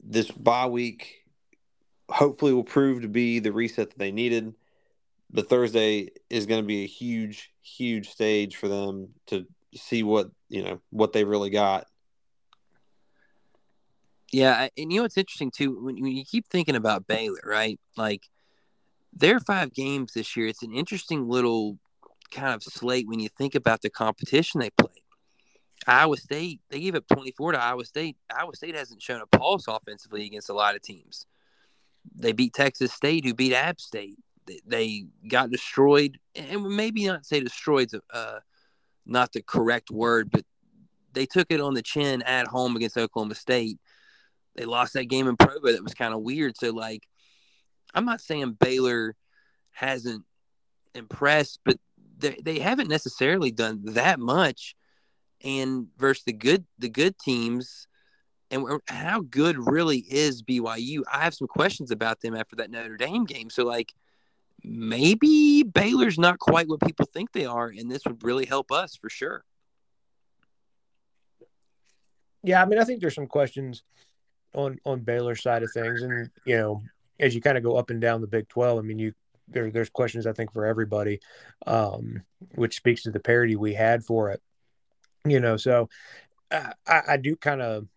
[0.03, 1.23] this bye week
[2.09, 4.55] hopefully will prove to be the reset that they needed.
[5.29, 9.45] But Thursday is going to be a huge, huge stage for them to
[9.75, 11.85] see what you know what they really got
[14.31, 17.79] yeah, and you know what's interesting too when, you keep thinking about Baylor, right?
[17.95, 18.23] Like
[19.13, 21.79] their five games this year, it's an interesting little
[22.31, 24.91] kind of slate when you think about the competition they played.
[25.85, 28.17] Iowa State, they gave up 24 to Iowa State.
[28.29, 31.25] Iowa State hasn't shown a pulse offensively against a lot of teams.
[32.13, 34.17] They beat Texas State, who beat App State.
[34.45, 38.39] They, they got destroyed, and maybe not say destroyed, uh,
[39.05, 40.43] not the correct word, but
[41.13, 43.79] they took it on the chin at home against Oklahoma State
[44.57, 46.57] they lost that game in Provo that was kind of weird.
[46.57, 47.07] So like,
[47.93, 49.15] I'm not saying Baylor
[49.71, 50.25] hasn't
[50.93, 51.77] impressed, but
[52.17, 54.75] they they haven't necessarily done that much.
[55.43, 57.87] And versus the good the good teams,
[58.49, 61.03] and how good really is BYU?
[61.11, 63.51] I have some questions about them after that Notre Dame game.
[63.51, 63.93] So like,
[64.63, 68.95] maybe Baylor's not quite what people think they are, and this would really help us
[68.95, 69.43] for sure.
[72.43, 73.83] Yeah, I mean, I think there's some questions
[74.53, 76.83] on on Baylor's side of things, and you know,
[77.19, 79.13] as you kind of go up and down the Big Twelve, I mean, you
[79.47, 81.19] there there's questions I think for everybody,
[81.65, 82.23] um,
[82.55, 84.41] which speaks to the parity we had for it.
[85.25, 85.89] You know, so
[86.51, 87.87] I, I do kind of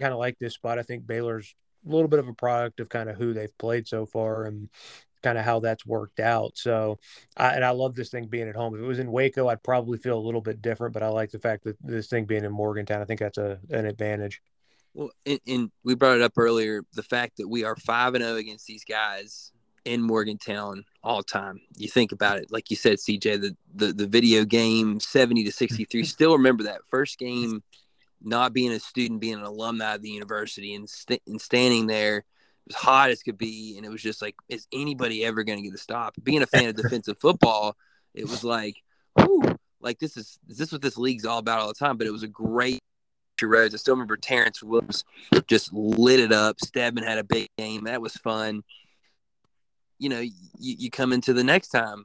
[0.00, 0.78] kind of like this spot.
[0.78, 1.54] I think Baylor's
[1.86, 4.68] a little bit of a product of kind of who they've played so far and
[5.22, 6.52] kind of how that's worked out.
[6.56, 6.98] So,
[7.36, 8.74] I, and I love this thing being at home.
[8.74, 11.30] If it was in Waco, I'd probably feel a little bit different, but I like
[11.30, 14.42] the fact that this thing being in Morgantown, I think that's a an advantage.
[14.94, 18.24] Well, and, and, we brought it up earlier the fact that we are 5 and
[18.24, 19.52] 0 against these guys
[19.84, 21.60] in Morgantown all time.
[21.76, 25.52] You think about it, like you said, CJ, the, the, the video game 70 to
[25.52, 26.04] 63.
[26.04, 27.62] Still remember that first game,
[28.22, 32.18] not being a student, being an alumni of the university and, st- and standing there
[32.18, 32.24] It
[32.68, 35.64] was hot as could be, and it was just like, is anybody ever going to
[35.64, 36.14] get a stop?
[36.22, 37.76] Being a fan of defensive football,
[38.14, 38.76] it was like,
[39.18, 39.42] whew,
[39.80, 41.96] like this is, is this is what this league's all about all the time.
[41.96, 42.78] But it was a great
[43.40, 43.74] Rhodes.
[43.74, 45.04] I still remember Terrance Williams
[45.46, 46.60] just lit it up.
[46.60, 47.84] Stedman had a big game.
[47.84, 48.62] That was fun.
[49.98, 52.04] You know, you, you come into the next time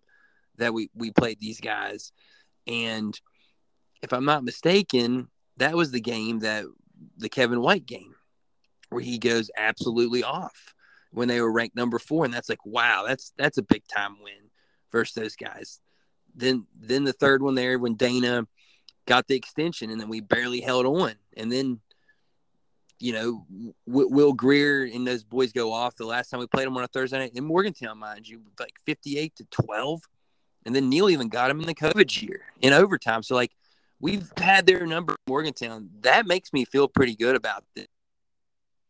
[0.58, 2.12] that we, we played these guys.
[2.66, 3.20] And
[4.02, 6.66] if I'm not mistaken, that was the game that
[7.18, 8.16] the Kevin White game
[8.90, 10.74] where he goes absolutely off
[11.12, 12.26] when they were ranked number four.
[12.26, 14.50] And that's like, wow, that's that's a big time win
[14.92, 15.80] versus those guys.
[16.36, 18.48] Then then the third one there when Dana
[19.08, 21.16] got the extension, and then we barely held on.
[21.36, 21.80] And then,
[23.00, 23.46] you know,
[23.88, 25.96] Will Grier and those boys go off.
[25.96, 28.76] The last time we played them on a Thursday night in Morgantown, mind you, like
[28.86, 30.02] fifty-eight to twelve.
[30.66, 33.24] And then Neal even got him in the COVID year in overtime.
[33.24, 33.52] So like
[34.00, 35.90] we've had their number Morgantown.
[36.02, 37.88] That makes me feel pretty good about this.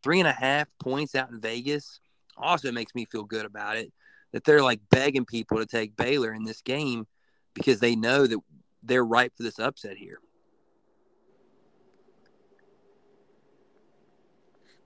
[0.04, 2.00] Three and a half points out in Vegas
[2.36, 3.94] also makes me feel good about it.
[4.32, 7.08] That they're like begging people to take Baylor in this game
[7.54, 8.40] because they know that
[8.88, 10.20] they're ripe for this upset here.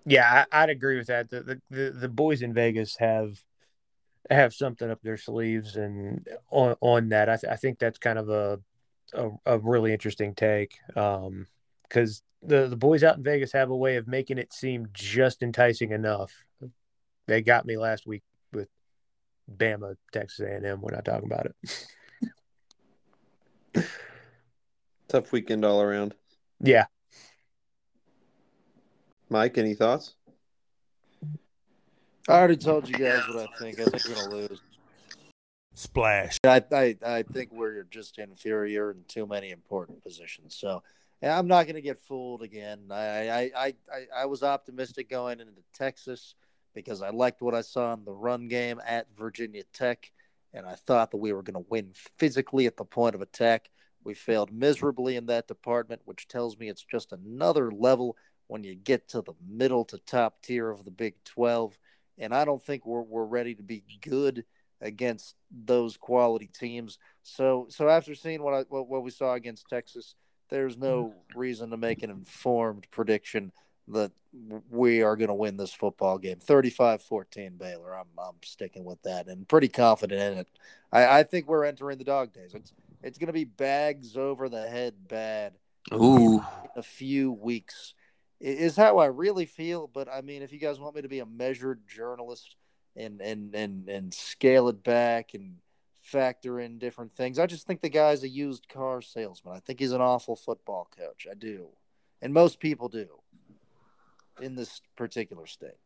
[0.05, 1.29] Yeah, I, would agree with that.
[1.29, 3.43] The, the, the boys in Vegas have
[4.29, 8.17] have something up their sleeves, and on on that, I, th- I think that's kind
[8.17, 8.59] of a
[9.13, 10.79] a, a really interesting take.
[10.95, 11.47] Um,
[11.83, 15.43] because the the boys out in Vegas have a way of making it seem just
[15.43, 16.31] enticing enough.
[17.27, 18.69] They got me last week with
[19.55, 20.81] Bama, Texas A and M.
[20.81, 21.55] We're not talking about it.
[25.07, 26.15] Tough weekend all around.
[26.59, 26.85] Yeah.
[29.29, 30.15] Mike, any thoughts?
[32.27, 33.79] I already told you guys what I think.
[33.79, 34.61] I think we're gonna lose.
[35.73, 36.37] Splash.
[36.43, 40.55] I, I I think we're just inferior in too many important positions.
[40.55, 40.83] So
[41.21, 42.87] yeah, I'm not gonna get fooled again.
[42.91, 46.35] I I, I, I, I was optimistic going into Texas
[46.73, 50.11] because I liked what I saw in the run game at Virginia Tech
[50.53, 53.69] and I thought that we were going to win physically at the point of attack.
[54.03, 58.75] We failed miserably in that department, which tells me it's just another level when you
[58.75, 61.77] get to the middle to top tier of the Big 12.
[62.17, 64.43] And I don't think we're, we're ready to be good
[64.81, 66.97] against those quality teams.
[67.23, 70.15] So so after seeing what I what, what we saw against Texas,
[70.49, 71.37] there's no mm.
[71.37, 73.51] reason to make an informed prediction
[73.89, 74.11] that
[74.69, 76.37] we are going to win this football game.
[76.37, 77.95] 35-14 baylor.
[77.95, 80.47] I'm, I'm sticking with that and pretty confident in it.
[80.91, 82.53] I, I think we're entering the dog days.
[82.53, 82.73] It's
[83.03, 85.53] it's going to be bags over the head bad
[85.93, 86.43] Ooh.
[86.75, 87.93] a few weeks.
[88.39, 91.19] Is how i really feel but i mean if you guys want me to be
[91.19, 92.55] a measured journalist
[92.95, 95.57] and and and and scale it back and
[96.01, 99.55] factor in different things i just think the guy's a used car salesman.
[99.55, 101.27] I think he's an awful football coach.
[101.29, 101.67] I do.
[102.19, 103.07] And most people do
[104.41, 105.77] in this particular state.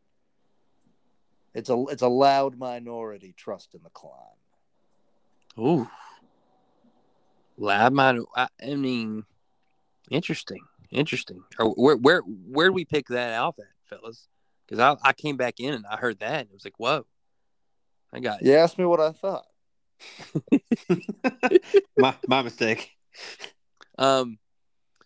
[1.53, 4.13] It's a it's a loud minority trust in the climb.
[5.57, 5.89] Ooh,
[7.57, 8.29] loud minority.
[8.35, 9.23] I mean,
[10.11, 11.43] interesting, interesting.
[11.57, 14.27] Where where where do we pick that out at, fellas?
[14.67, 17.05] Because I I came back in and I heard that and it was like, whoa,
[18.11, 18.47] I got it.
[18.47, 19.45] You asked me what I thought.
[21.97, 22.91] my my mistake.
[23.97, 24.39] Um,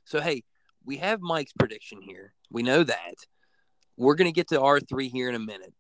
[0.04, 0.44] so hey,
[0.84, 2.34] we have Mike's prediction here.
[2.50, 3.16] We know that.
[4.00, 5.74] We're going to get to R3 here in a minute.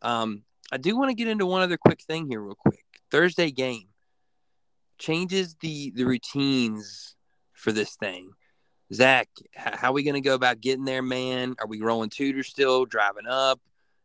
[0.00, 2.84] Um, I do want to get into one other quick thing here, real quick.
[3.10, 3.88] Thursday game
[4.98, 7.16] changes the the routines
[7.52, 8.30] for this thing.
[8.92, 11.56] Zach, how are we going to go about getting there, man?
[11.58, 13.60] Are we rolling Tudor still, driving up,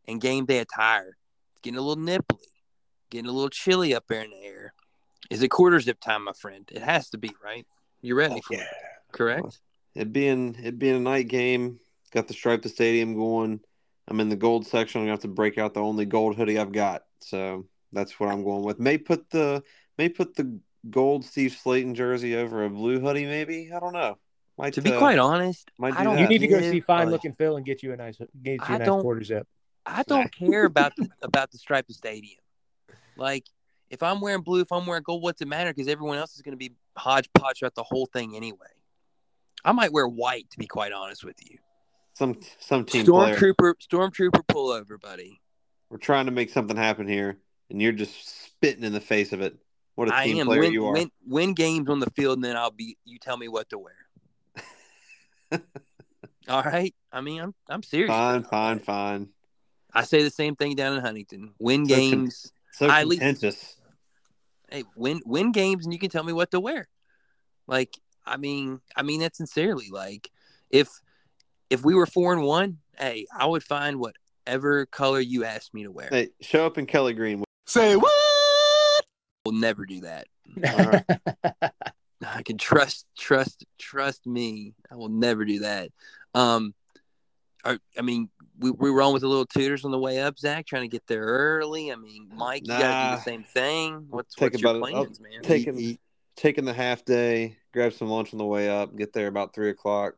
[0.07, 1.15] and game day attire?
[1.51, 2.39] It's getting a little nipply,
[3.11, 4.73] getting a little chilly up there in the air.
[5.29, 6.67] Is it quarter zip time, my friend?
[6.71, 7.67] It has to be, right?
[8.01, 8.61] You ready oh, for yeah.
[8.61, 8.67] it?
[9.11, 9.59] Correct.
[9.93, 11.79] It being it being a night game,
[12.09, 13.59] Got the stripe the stadium going.
[14.07, 15.01] I'm in the gold section.
[15.01, 17.03] I'm gonna have to break out the only gold hoodie I've got.
[17.19, 18.79] So that's what I'm going with.
[18.79, 19.63] May put the
[19.97, 23.25] may put the gold Steve Slaton jersey over a blue hoodie.
[23.25, 24.17] Maybe I don't know.
[24.57, 26.15] Might, to be uh, quite honest, do I don't.
[26.15, 26.21] That.
[26.23, 28.59] You need to go see fine looking Phil and get you a nice get you
[28.61, 29.47] a I nice quarter zip.
[29.85, 32.41] I don't care about the, about the stripe of stadium.
[33.15, 33.45] Like
[33.89, 35.73] if I'm wearing blue, if I'm wearing gold, what's it matter?
[35.73, 38.67] Because everyone else is going to be hodgepodge throughout the whole thing anyway.
[39.63, 41.57] I might wear white to be quite honest with you.
[42.19, 43.75] Some some team stormtrooper player.
[43.75, 45.39] stormtrooper pullover, buddy.
[45.89, 47.37] We're trying to make something happen here,
[47.69, 49.55] and you're just spitting in the face of it.
[49.95, 50.47] What a I team am.
[50.47, 50.91] player win, you are.
[50.91, 52.97] Win, win games on the field, and then I'll be.
[53.05, 53.95] You tell me what to wear.
[56.49, 56.93] All right.
[57.09, 58.09] I mean, I'm I'm serious.
[58.09, 59.29] Fine, fine, fine.
[59.93, 61.53] I say the same thing down in Huntington.
[61.57, 62.51] Win so games.
[62.79, 63.77] Con- so I contentious.
[64.69, 66.89] hey, win win games, and you can tell me what to wear.
[67.65, 69.87] Like, I mean, I mean that sincerely.
[69.89, 70.29] Like,
[70.69, 70.89] if
[71.69, 75.83] if we were four and one, hey, I would find whatever color you asked me
[75.83, 76.09] to wear.
[76.11, 77.43] Hey, show up in Kelly Green.
[77.67, 78.11] Say what?
[79.45, 80.27] We'll never do that.
[80.67, 81.69] All
[82.25, 84.73] I can trust, trust, trust me.
[84.91, 85.89] I will never do that.
[86.33, 86.73] Um,
[87.63, 90.37] are, I mean, we, we were on with the little Tudor's on the way up,
[90.37, 91.91] Zach, trying to get there early.
[91.91, 94.07] I mean, Mike, you got to do the same thing.
[94.09, 94.91] What's, Think what's your about it.
[94.93, 95.41] Plans, man?
[95.43, 95.97] Taking-
[96.35, 99.71] Taking the half day, grab some lunch on the way up, get there about three
[99.71, 100.13] o'clock.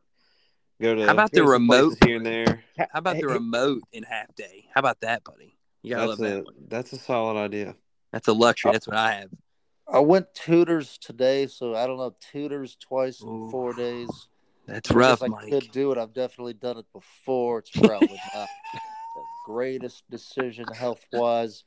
[0.82, 2.04] Go to How about the to some places remote?
[2.04, 2.64] here and there?
[2.76, 4.66] How about the remote in half day?
[4.74, 5.56] How about that, buddy?
[5.82, 6.54] You gotta That's love a that one.
[6.66, 7.76] that's a solid idea.
[8.12, 8.72] That's a luxury.
[8.72, 9.30] That's what I have.
[9.86, 13.50] I went Tudor's today, so I don't know Tudor's twice in Ooh.
[13.52, 14.28] four days.
[14.66, 15.50] That's I rough, I Mike.
[15.50, 15.98] could do it.
[15.98, 17.60] I've definitely done it before.
[17.60, 21.62] It's probably not the greatest decision health wise.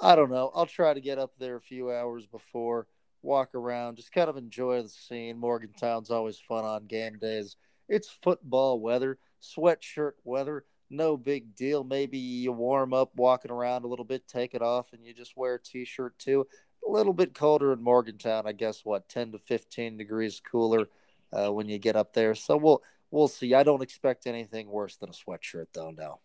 [0.00, 0.50] I don't know.
[0.54, 2.86] I'll try to get up there a few hours before,
[3.22, 5.38] walk around, just kind of enjoy the scene.
[5.38, 7.56] Morgantown's always fun on game days.
[7.88, 10.64] It's football weather, sweatshirt weather.
[10.90, 11.84] No big deal.
[11.84, 15.36] Maybe you warm up walking around a little bit, take it off, and you just
[15.36, 16.46] wear a t shirt too.
[16.86, 18.46] A little bit colder in Morgantown.
[18.46, 20.88] I guess what, 10 to 15 degrees cooler
[21.32, 22.34] uh, when you get up there.
[22.34, 23.54] So we'll we'll see.
[23.54, 25.90] I don't expect anything worse than a sweatshirt though.
[25.90, 26.20] Now,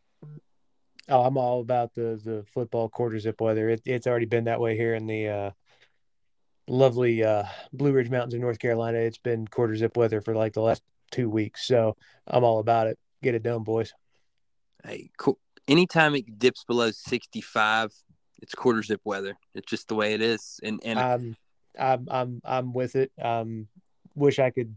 [1.09, 3.69] Oh, I'm all about the the football quarter zip weather.
[3.69, 5.51] It, it's already been that way here in the uh,
[6.67, 7.43] lovely uh,
[7.73, 8.99] Blue Ridge Mountains of North Carolina.
[8.99, 10.81] It's been quarter zip weather for like the last
[11.13, 11.95] two weeks, so
[12.27, 12.97] I'm all about it.
[13.21, 13.93] Get it done, boys.
[14.83, 15.39] Hey, cool.
[15.67, 17.93] Anytime it dips below 65,
[18.41, 19.37] it's quarter zip weather.
[19.53, 20.59] It's just the way it is.
[20.61, 21.37] And and I'm
[21.79, 23.11] I'm I'm I'm with it.
[23.21, 23.67] Um,
[24.15, 24.75] wish I could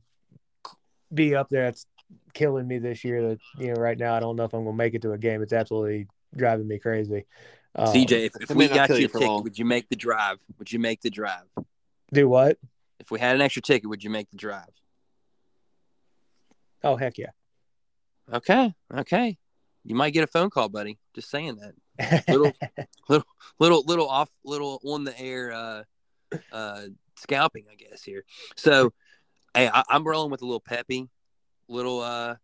[1.12, 1.66] be up there.
[1.66, 1.86] It's
[2.34, 3.30] killing me this year.
[3.30, 5.18] That you know, right now I don't know if I'm gonna make it to a
[5.18, 5.42] game.
[5.42, 6.06] It's absolutely
[6.36, 7.26] driving me crazy.
[7.74, 9.42] Um, CJ, if, if we got you you a ticket, long.
[9.42, 10.38] would you make the drive?
[10.58, 11.44] Would you make the drive?
[12.12, 12.58] do what?
[13.00, 14.70] If we had an extra ticket, would you make the drive?
[16.86, 17.30] Oh heck yeah!
[18.32, 19.38] Okay, okay.
[19.84, 20.98] You might get a phone call, buddy.
[21.14, 22.24] Just saying that.
[22.28, 22.52] Little-
[23.58, 25.82] little little off little on the air uh
[26.52, 26.82] uh
[27.16, 28.22] scalping i guess here
[28.56, 28.92] so
[29.54, 31.08] hey I, i'm rolling with a little peppy
[31.68, 32.34] little uh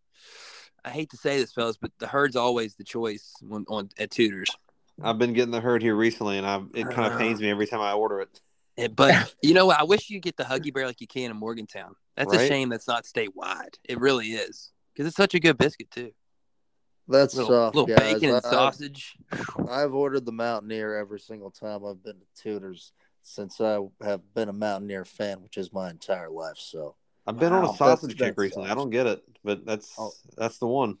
[0.83, 4.09] i hate to say this fellas but the herd's always the choice when on at
[4.09, 4.49] Tudor's
[5.03, 7.65] I've been getting the herd here recently, and I it kind of pains me every
[7.67, 8.41] time I order it.
[8.77, 11.07] And- but you know what i wish you could get the huggy bear like you
[11.07, 15.33] can in morgantown that's a shame that's not statewide it really is because it's such
[15.35, 16.11] a good biscuit too
[17.07, 18.13] that's little, soft, little guys.
[18.13, 19.15] bacon and I- sausage
[19.69, 24.49] I've ordered the Mountaineer every single time I've been to Tudor's since I have been
[24.49, 26.57] a Mountaineer fan, which is my entire life.
[26.57, 26.95] So
[27.27, 28.69] I've been on a sausage that's- kick that's recently.
[28.69, 30.11] I don't get it, but that's Oh.
[30.37, 30.97] that's the one.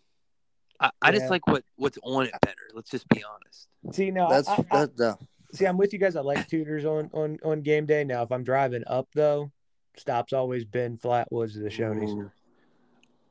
[0.79, 4.27] I, I just like what what's on it better let's just be honest See now,
[4.27, 4.99] that's I, I, that.
[4.99, 5.17] No.
[5.53, 6.15] See, I'm with you guys.
[6.15, 8.03] I like Tudor's on on on game day.
[8.03, 9.51] Now, if I'm driving up though,
[9.97, 12.11] stops always been Flatwoods to the Shoney's.
[12.11, 12.31] Ooh.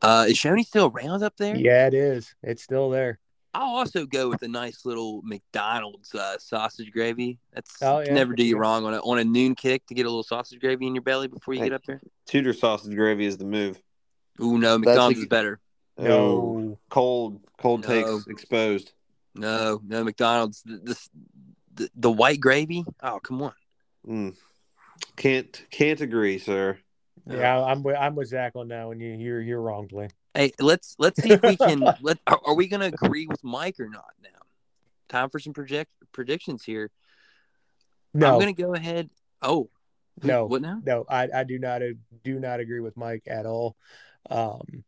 [0.02, 2.34] uh is Shoney still around up there Yeah, it is.
[2.42, 3.18] It's still there.
[3.54, 7.38] I'll also go with a nice little McDonald's uh, sausage gravy.
[7.52, 8.60] That's Oh, yeah, never do you sure.
[8.60, 11.02] wrong on a on a noon kick to get a little sausage gravy in your
[11.02, 11.66] belly before you Hey.
[11.66, 12.00] get up there.
[12.26, 13.82] Tudor sausage gravy is the move.
[14.40, 15.60] Ooh no, McDonald's a- is better.
[15.98, 17.88] Oh, No, cold cold No.
[17.88, 18.92] takes exposed.
[19.34, 20.62] No, no McDonald's.
[20.62, 21.10] The, this
[21.74, 22.84] the, the white gravy.
[23.02, 23.54] Oh come on.
[24.06, 24.36] Mm.
[25.16, 26.78] Can't can't agree, sir.
[27.26, 29.00] yeah, I'm with, I'm with Zach on that one.
[29.00, 30.10] You you're you're wrong, Blaine.
[30.34, 31.80] Hey, let's let's see if we can.
[32.00, 34.12] let are, are we going to agree with Mike or not?
[34.22, 34.30] Now,
[35.08, 36.90] time for some project predictions here.
[38.14, 39.10] No, I'm going to go ahead.
[39.40, 39.70] Oh
[40.22, 40.46] No.
[40.52, 40.80] What now?
[40.84, 41.82] no, I I do not
[42.24, 43.76] do not agree with Mike at all.
[44.30, 44.84] Um,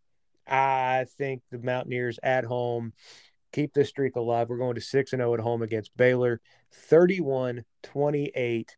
[0.47, 2.93] I think the Mountaineers at home
[3.53, 4.49] keep this streak alive.
[4.49, 6.41] We're going to 6 and 0 at home against Baylor.
[6.91, 8.69] 31-28.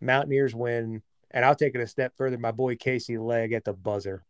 [0.00, 2.38] Mountaineers win, and I'll take it a step further.
[2.38, 4.24] My boy Casey Legg at the buzzer.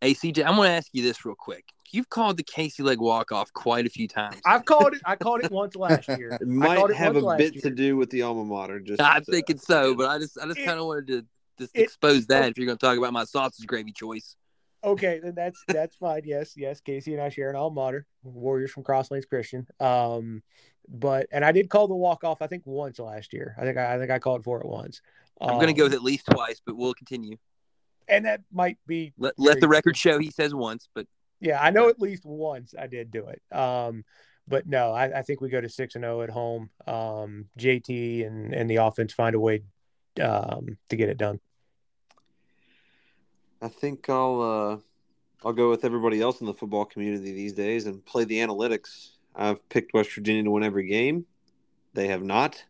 [0.00, 1.64] Hey CJ, I'm going to ask you this real quick.
[1.90, 4.36] You've called the Casey Legg walk off quite a few times.
[4.46, 5.02] I've called it.
[5.04, 6.38] I called it once last year.
[6.40, 7.62] It I might called it have a bit year.
[7.62, 8.78] to do with the alma mater.
[8.78, 11.26] Just I'm thinking so, but I just I just kind of wanted to
[11.58, 14.36] just it- expose that if you're going to talk about my sausage gravy choice.
[14.84, 16.22] Okay, then that's that's fine.
[16.24, 16.80] Yes, yes.
[16.80, 19.66] Casey and I share an alma mater, Warriors from Cross Lanes Christian.
[19.80, 20.44] Um,
[20.88, 22.42] but and I did call the walk off.
[22.42, 23.54] I think once last year.
[23.58, 25.00] I think I, I think I called for it once.
[25.40, 27.36] I'm going to go Um, with at least twice, but we'll continue.
[28.08, 31.06] and that might be Let, let the record show he says once, but
[31.40, 33.42] Yeah, I know at least once I did do it.
[33.56, 34.04] Um,
[34.48, 36.70] but no, I, I think we go to six and zero at home.
[36.86, 39.62] Um, JT and and the offense find a way
[40.22, 41.38] um, to get it done.
[43.60, 44.76] I think I'll uh,
[45.46, 49.10] I'll go with everybody else in the football community these days and play the analytics.
[49.38, 51.24] I've picked West Virginia to win every game.
[51.94, 52.64] They have not.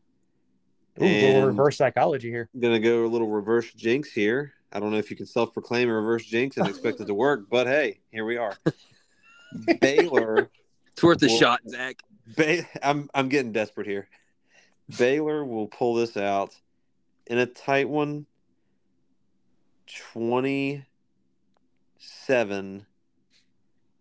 [1.01, 2.49] Ooh, a little And- reverse psychology here.
[2.55, 4.53] I'm gonna go a little reverse jinx here.
[4.71, 7.49] I don't know if you can self-proclaim a reverse jinx and expect it to work,
[7.49, 8.55] but hey, here we are.
[9.81, 10.51] Baylor
[10.93, 11.97] It's worth a shot, Zach.
[12.37, 14.09] Ba- I'm I'm getting desperate here.
[14.99, 16.55] Baylor will pull this out
[17.27, 18.27] in a tight one.
[21.99, 22.87] Twenty-seven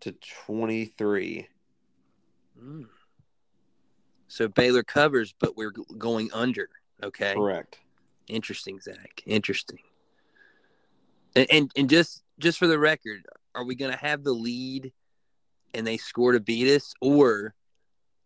[0.01, 1.47] to twenty-three.
[2.61, 2.87] Mm.
[4.27, 6.69] So Baylor covers, but we're going under.
[7.03, 7.33] Okay.
[7.33, 7.79] Correct.
[8.27, 9.23] Interesting, Zach.
[9.25, 9.79] Interesting.
[11.35, 14.91] And, and and just just for the record, are we going to have the lead
[15.73, 17.53] and they score to beat us, or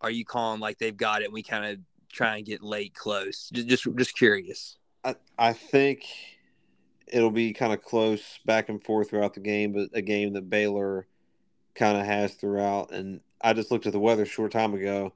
[0.02, 1.26] are you calling like they've got it?
[1.26, 1.80] and We kind of
[2.12, 3.50] try and get late close.
[3.54, 4.78] Just just, just curious.
[5.04, 6.06] I I think
[7.08, 10.50] it'll be kind of close back and forth throughout the game, but a game that
[10.50, 11.06] Baylor
[11.76, 12.92] kind of has throughout.
[12.92, 15.14] And I just looked at the weather a short time ago.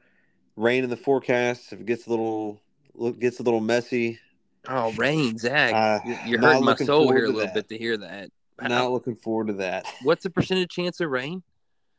[0.55, 1.73] Rain in the forecast.
[1.73, 2.61] If it gets a little
[2.93, 4.19] look gets a little messy,
[4.67, 5.73] Oh, rain, Zach.
[5.73, 7.53] Uh, You're- hurting my soul here a little that.
[7.53, 8.29] bit to hear that.
[8.61, 9.85] not looking forward to that.
[10.03, 11.43] What's the percentage chance of rain?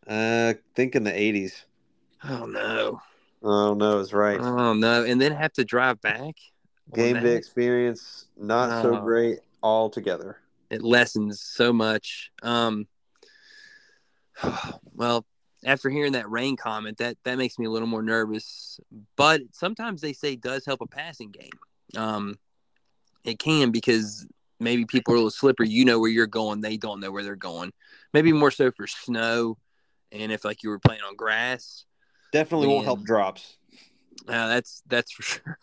[0.07, 1.65] Uh, think in the 80s.
[2.25, 3.01] Oh no.
[3.43, 4.41] Oh no, it's right.
[4.41, 5.05] Oh no.
[5.05, 6.35] And then have to drive back.
[6.95, 9.01] Game day experience not so Oh.
[9.01, 10.39] great altogether.
[10.71, 12.31] it lessens so much.
[12.43, 12.87] Um,
[14.95, 15.25] well,
[15.65, 18.79] after hearing that rain comment, that that makes me a little more nervous.
[19.17, 21.51] But sometimes they say does help a passing game.
[21.97, 22.39] Um,
[23.25, 24.27] it can because
[24.61, 25.69] maybe people are a little slippery.
[25.69, 27.73] You know where you're going, they don't know where they're going.
[28.13, 29.59] Maybe more so for snow,
[30.13, 31.85] and if like you were playing on grass.
[32.33, 33.57] Definitely won't help drops.
[34.29, 35.59] Uh, that's that's for sure.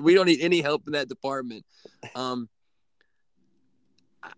[0.00, 1.64] we don't need any help in that department.
[2.14, 2.48] Um,
[4.22, 4.32] I-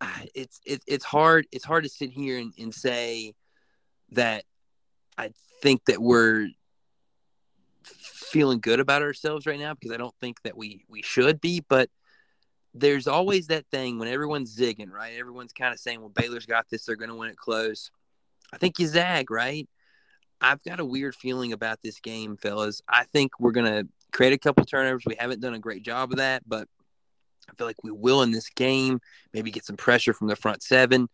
[0.00, 3.34] I- it's it, it's hard it's hard to sit here and, and say
[4.12, 4.44] that
[5.18, 5.32] I
[5.62, 6.48] think that we're
[7.84, 11.62] feeling good about ourselves right now because I don't think that we we should be,
[11.68, 11.90] but
[12.74, 15.14] there's always that thing when everyone's zigging, right?
[15.18, 17.90] Everyone's kind of saying, "Well, Baylor's got this; they're going to win it close."
[18.52, 19.68] I think you zag, right?
[20.40, 22.82] I've got a weird feeling about this game, fellas.
[22.88, 25.04] I think we're going to create a couple turnovers.
[25.06, 26.68] We haven't done a great job of that, but
[27.48, 29.00] I feel like we will in this game.
[29.32, 31.08] Maybe get some pressure from the front seven.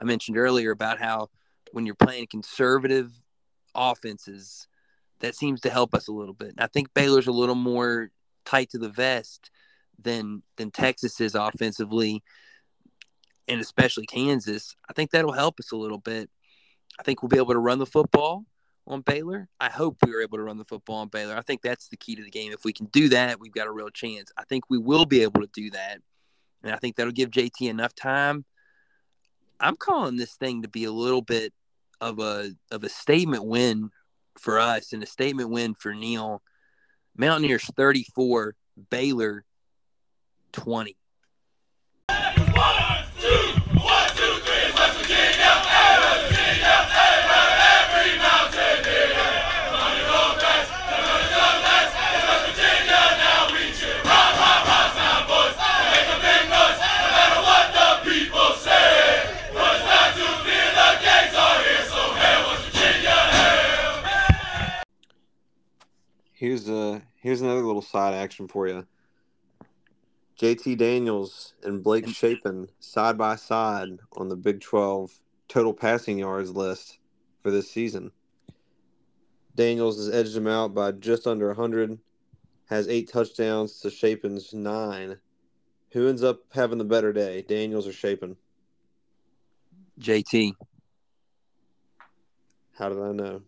[0.00, 1.28] I mentioned earlier about how
[1.72, 3.12] when you're playing conservative
[3.74, 4.66] offenses,
[5.20, 6.54] that seems to help us a little bit.
[6.58, 8.10] I think Baylor's a little more
[8.44, 9.50] tight to the vest
[10.02, 12.22] than than Texas is offensively,
[13.48, 14.74] and especially Kansas.
[14.88, 16.30] I think that'll help us a little bit.
[16.98, 18.44] I think we'll be able to run the football
[18.86, 19.48] on Baylor.
[19.60, 21.36] I hope we are able to run the football on Baylor.
[21.36, 22.52] I think that's the key to the game.
[22.52, 24.32] If we can do that, we've got a real chance.
[24.36, 26.00] I think we will be able to do that.
[26.62, 28.44] And I think that'll give JT enough time.
[29.60, 31.52] I'm calling this thing to be a little bit
[32.00, 33.90] of a of a statement win
[34.38, 36.42] for us and a statement win for Neal.
[37.16, 38.54] Mountaineers 34,
[38.90, 39.44] Baylor
[40.52, 40.96] 20.
[66.40, 68.86] Here's a here's another little side action for you.
[70.40, 76.52] JT Daniels and Blake Shapen side by side on the Big 12 total passing yards
[76.52, 76.98] list
[77.42, 78.10] for this season.
[79.54, 81.98] Daniels has edged him out by just under 100,
[82.70, 85.18] has eight touchdowns to Shapen's nine.
[85.90, 88.34] Who ends up having the better day, Daniels or Shapen?
[90.00, 90.54] JT,
[92.78, 93.42] How did I know?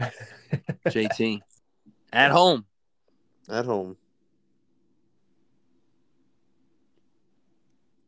[0.86, 1.42] JT.
[2.16, 2.64] At home.
[3.50, 3.96] At home.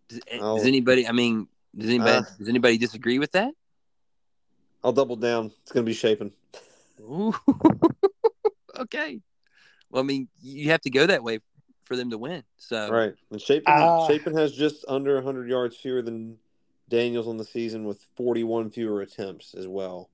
[0.08, 0.56] Does, Oh.
[0.56, 1.46] does anybody I mean,
[1.76, 2.22] does anybody Uh.
[2.38, 3.52] does anybody disagree with that?
[4.82, 5.52] I'll double down.
[5.62, 6.32] It's going to be Shapen.
[8.78, 9.20] Okay.
[9.90, 11.40] Well, I mean, you have to go that way
[11.84, 12.44] for them to win.
[12.58, 13.14] So Right.
[13.32, 14.06] And Shapen, Ah.
[14.06, 16.38] Shapen has just under 100 yards fewer than
[16.88, 20.08] Daniels on the season with 41 fewer attempts as well.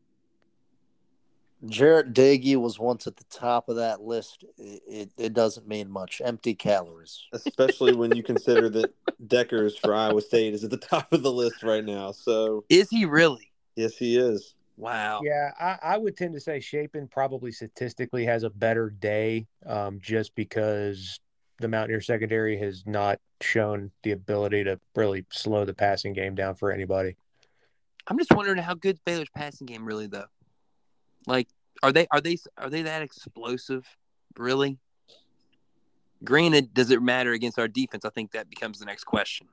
[1.67, 4.45] Jarret Doege was once at the top of that list.
[4.59, 6.21] It, it, it doesn't mean much.
[6.25, 7.23] Empty calories.
[7.33, 8.95] Especially when you consider that
[9.27, 12.13] Dekkers for Iowa State is at the top of the list right now.
[12.13, 13.51] So, is he really?
[13.77, 14.55] yes, he is.
[14.77, 15.21] Wow.
[15.23, 20.01] Yeah, I, I would tend to say Shapen probably statistically has a better day um,
[20.01, 21.21] just because
[21.61, 26.57] the Mountaineer secondary has not shown the ability to really slow the passing game down
[26.57, 27.17] for anybody.
[28.07, 30.27] I'm just wondering how good Baylor's passing game really though.
[31.27, 31.49] Like,
[31.83, 33.87] are they are they are they that explosive?
[34.37, 34.79] Really?
[36.23, 38.05] Granted, does it matter against our defense?
[38.05, 39.49] I think that becomes the next question.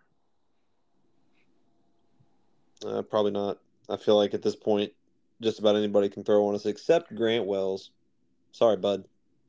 [2.85, 3.57] Uh, probably not.
[3.89, 4.93] I feel like at this point,
[5.41, 7.91] just about anybody can throw on us except Grant Wells.
[8.51, 9.05] Sorry, bud.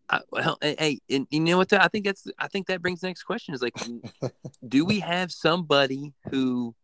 [0.09, 1.73] I, well, hey, hey, and you know what?
[1.73, 2.27] I think that's.
[2.39, 3.75] I think that brings the next question: is like,
[4.69, 6.75] do we have somebody who,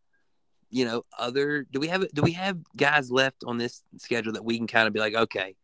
[0.70, 1.66] you know, other?
[1.70, 2.06] Do we have?
[2.12, 5.14] Do we have guys left on this schedule that we can kind of be like,
[5.14, 5.56] okay,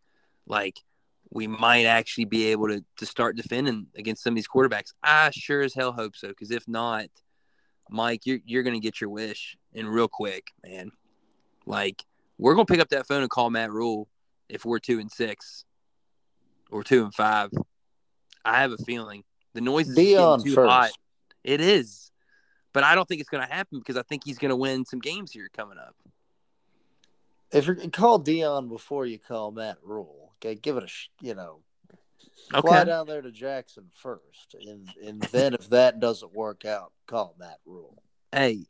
[0.46, 0.78] like
[1.30, 4.92] we might actually be able to to start defending against some of these quarterbacks?
[5.02, 6.28] I sure as hell hope so.
[6.28, 7.06] Because if not,
[7.90, 10.90] Mike, you're you're gonna get your wish and real quick, man.
[11.66, 12.04] Like
[12.38, 14.08] we're gonna pick up that phone and call Matt Rhule
[14.48, 15.64] if we're two and six
[16.70, 17.50] or two and five.
[18.44, 19.24] I have a feeling
[19.54, 20.70] the noise is getting too first.
[20.70, 20.90] hot.
[21.42, 22.10] It is,
[22.74, 24.84] but I don't think it's going to happen because I think he's going to win
[24.84, 25.94] some games here coming up.
[27.50, 31.34] If you call Deion before you call Matt Rhule, okay, give it a sh- you
[31.34, 31.60] know
[32.50, 32.84] fly Okay.
[32.84, 37.58] down there to Jackson first, and and then if that doesn't work out, call Matt
[37.64, 37.96] Rhule.
[38.32, 38.66] Hey,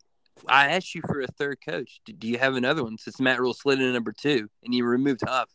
[0.46, 2.00] I asked you for a third coach.
[2.04, 4.84] Do, do you have another one since Matt Rhule slid in number two and you
[4.84, 5.48] removed Huff?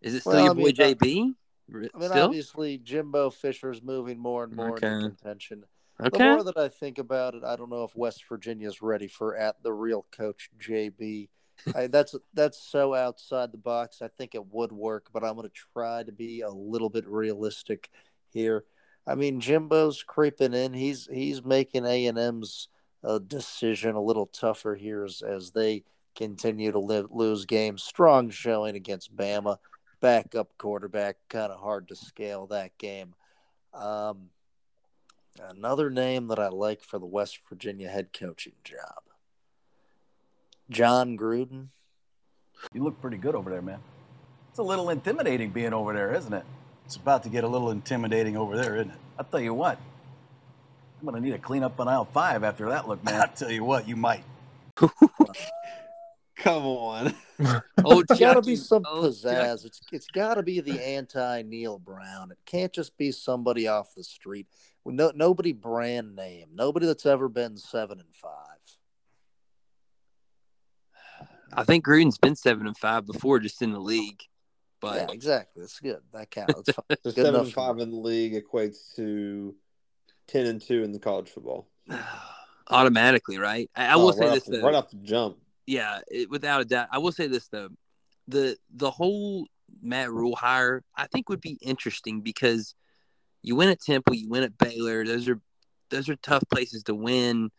[0.00, 1.34] Is it still Well, your I boy mean, uh, JB?
[1.68, 2.24] I mean, Still?
[2.26, 4.86] obviously, Jimbo Fisher's moving more and more Okay.
[4.86, 5.64] into contention.
[5.98, 9.34] The more that I think about it, I don't know if West Virginia's ready for
[9.36, 11.28] at the real coach JB.
[11.74, 14.02] I, that's that's so outside the box.
[14.02, 17.06] I think it would work, but I'm going to try to be a little bit
[17.08, 17.88] realistic
[18.30, 18.64] here.
[19.06, 20.74] I mean, Jimbo's creeping in.
[20.74, 22.68] He's he's making A and M's
[23.02, 25.84] uh, decision a little tougher here as, as they
[26.14, 27.82] continue to live, lose games.
[27.82, 29.58] Strong showing against Bama,
[30.00, 33.14] backup quarterback, kind of hard to scale that game.
[33.72, 34.30] Um,
[35.40, 39.02] Another name that I like for the West Virginia head coaching job
[40.70, 41.68] Jon Gruden.
[42.72, 43.80] You look pretty good over there, man.
[44.50, 46.44] It's a little intimidating being over there, isn't it?
[46.86, 48.96] It's about to get a little intimidating over there, isn't it?
[49.18, 49.78] I'll tell you what.
[51.00, 53.20] I'm gonna need a clean up on aisle five after that look, man.
[53.20, 54.24] I'll tell you what, you might.
[56.36, 57.14] Come on.
[57.84, 58.56] Oh, It's got to be Chucky.
[58.56, 59.64] some Oh, pizzazz.
[59.64, 62.30] It's it's got to be the anti Neal Brown.
[62.30, 64.46] It can't just be somebody off the street.
[64.94, 66.48] No, nobody brand name.
[66.54, 68.32] Nobody that's ever been seven and five.
[71.52, 74.20] I think Gruden's been seven and five before, just in the league.
[74.80, 75.62] But yeah, exactly.
[75.62, 76.00] That's good.
[76.12, 76.54] That counts.
[76.54, 76.84] That's fine.
[77.02, 79.54] The Good seven and five in the league equates to
[80.26, 81.68] ten and two in the college football.
[82.70, 83.70] automatically, right?
[83.74, 84.66] I, I Oh, will right say off this the- though.
[84.66, 85.38] right off the jump.
[85.66, 86.88] yeah, it, without a doubt.
[86.92, 87.68] I will say this though,
[88.28, 89.46] the the whole
[89.82, 92.74] Matt Rhule hire I think would be interesting because
[93.46, 95.06] you win at Temple, you win at Baylor.
[95.06, 95.40] Those are
[95.88, 97.50] those are tough places to win.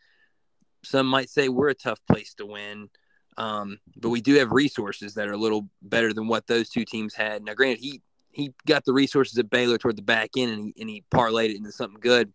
[0.84, 2.90] Some might say we're a tough place to win,
[3.38, 6.84] um, but we do have resources that are a little better than what those two
[6.84, 7.42] teams had.
[7.42, 10.74] Now, granted, he he got the resources at Baylor toward the back end, and he,
[10.78, 12.32] and he parlayed it into something good.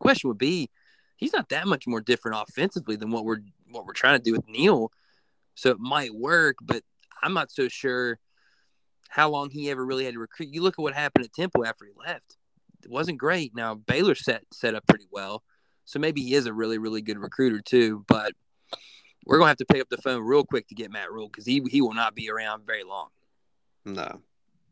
[0.00, 0.68] Question would be,
[1.16, 4.32] he's not that much more different offensively than what we're what we're trying to do
[4.32, 4.90] with Neal.
[5.54, 6.82] So it might work, but
[7.22, 8.18] I'm not so sure
[9.08, 10.48] how long he ever really had to recruit.
[10.48, 12.38] You look at what happened at Temple after he left.
[12.84, 13.54] It wasn't great.
[13.54, 15.42] Now Baylor set set up pretty well.
[15.84, 18.04] So maybe he is a really, really good recruiter too.
[18.08, 18.32] But
[19.26, 21.46] we're gonna have to pick up the phone real quick to get Matt Rhule because
[21.46, 23.08] he he will not be around very long.
[23.84, 24.20] No.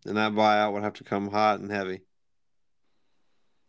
[0.07, 2.03] And that buyout would have to come hot and heavy.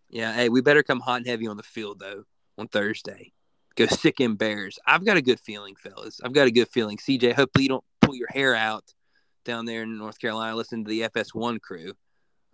[0.10, 2.24] Yeah, hey, we better come hot and heavy on the field though
[2.58, 3.32] on Thursday.
[3.76, 4.78] Go sick in Bears.
[4.86, 6.20] I've got a good feeling, fellas.
[6.24, 6.98] I've got a good feeling.
[6.98, 8.94] CJ, hopefully you don't pull your hair out
[9.46, 10.56] down there in North Carolina.
[10.56, 11.94] Listen to the FS1 crew.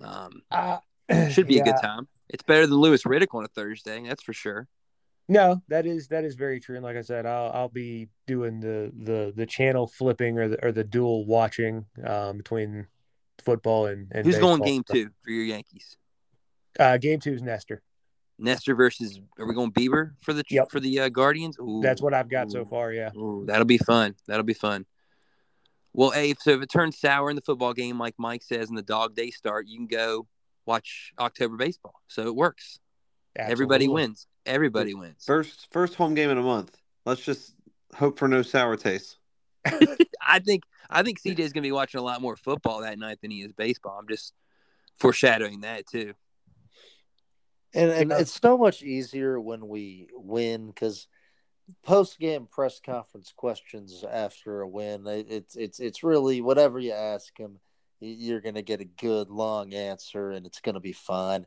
[0.02, 0.78] Um, Uh,
[1.32, 2.08] should be a good time.
[2.30, 4.68] It's better than Louis Riddick on a Thursday, that's for sure.
[5.30, 6.76] No, that is that is very true.
[6.76, 10.66] And like I said, I'll I'll be doing the the the channel flipping or the
[10.66, 12.88] or the dual watching um, between
[13.44, 15.98] football and, and Who's going game two for your Yankees?
[16.80, 17.82] Uh, game two is Nestor.
[18.40, 20.72] Nestor versus are we going Bieber for the Yep.
[20.72, 21.58] for the uh, Guardians?
[21.60, 22.94] Ooh, That's what I've got so far.
[22.94, 23.12] Yeah.
[23.16, 24.16] Ooh, that'll be fun.
[24.28, 24.86] That'll be fun.
[25.94, 28.78] Well, hey, so if it turns sour in the football game, like Mike says, and
[28.78, 30.28] the dog day start, you can go
[30.68, 31.96] watch October baseball.
[32.08, 32.80] So it works.
[33.36, 34.28] Everybody wins.
[34.46, 35.24] Everybody wins.
[35.26, 36.76] First first home game in a month.
[37.06, 37.54] Let's just
[37.96, 39.18] hope for no sour taste.
[39.66, 42.98] I think I think CJ is going to be watching a lot more football that
[42.98, 43.98] night than he is baseball.
[44.00, 44.34] I'm just
[44.98, 46.14] foreshadowing that too.
[47.74, 51.08] And, and it's so much easier when we win because
[51.84, 56.94] post game press conference questions after a win, it, it's it's it's really whatever you
[56.94, 57.60] ask him,
[58.00, 61.46] you're going to get a good long answer, and it's going to be fine.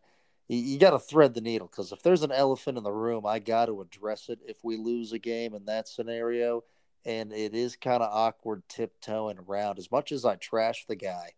[0.49, 3.27] You, you got to thread the needle because if there's an elephant in the room,
[3.27, 4.41] I got to address it.
[4.47, 6.65] If we lose a game in that scenario,
[7.05, 11.33] and it is kind of awkward tiptoeing around, as much as I trash the guy,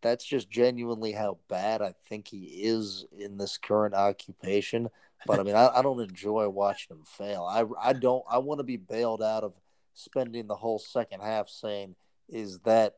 [0.00, 4.88] that's just genuinely how bad I think he is in this current occupation.
[5.26, 7.44] But I mean, I, I don't enjoy watching him fail.
[7.44, 8.24] I, I don't.
[8.28, 9.54] I want to be bailed out of
[9.94, 11.94] spending the whole second half saying,
[12.28, 12.96] "Is that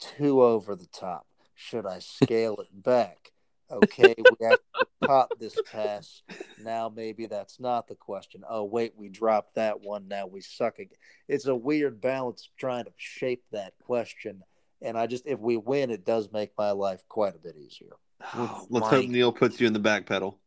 [0.00, 1.26] too over the top.
[1.54, 3.32] Should I scale it back?
[3.70, 6.22] Okay, we have to pop this pass.
[6.62, 8.42] Now maybe that's not the question.
[8.48, 10.08] Oh wait, we dropped that one.
[10.08, 10.98] Now we suck again.
[11.28, 14.42] It's a weird balance trying to shape that question.
[14.82, 17.92] And I just, if we win, it does make my life quite a bit easier.
[18.34, 20.38] Oh, Let's hope Neal puts you in the back pedal.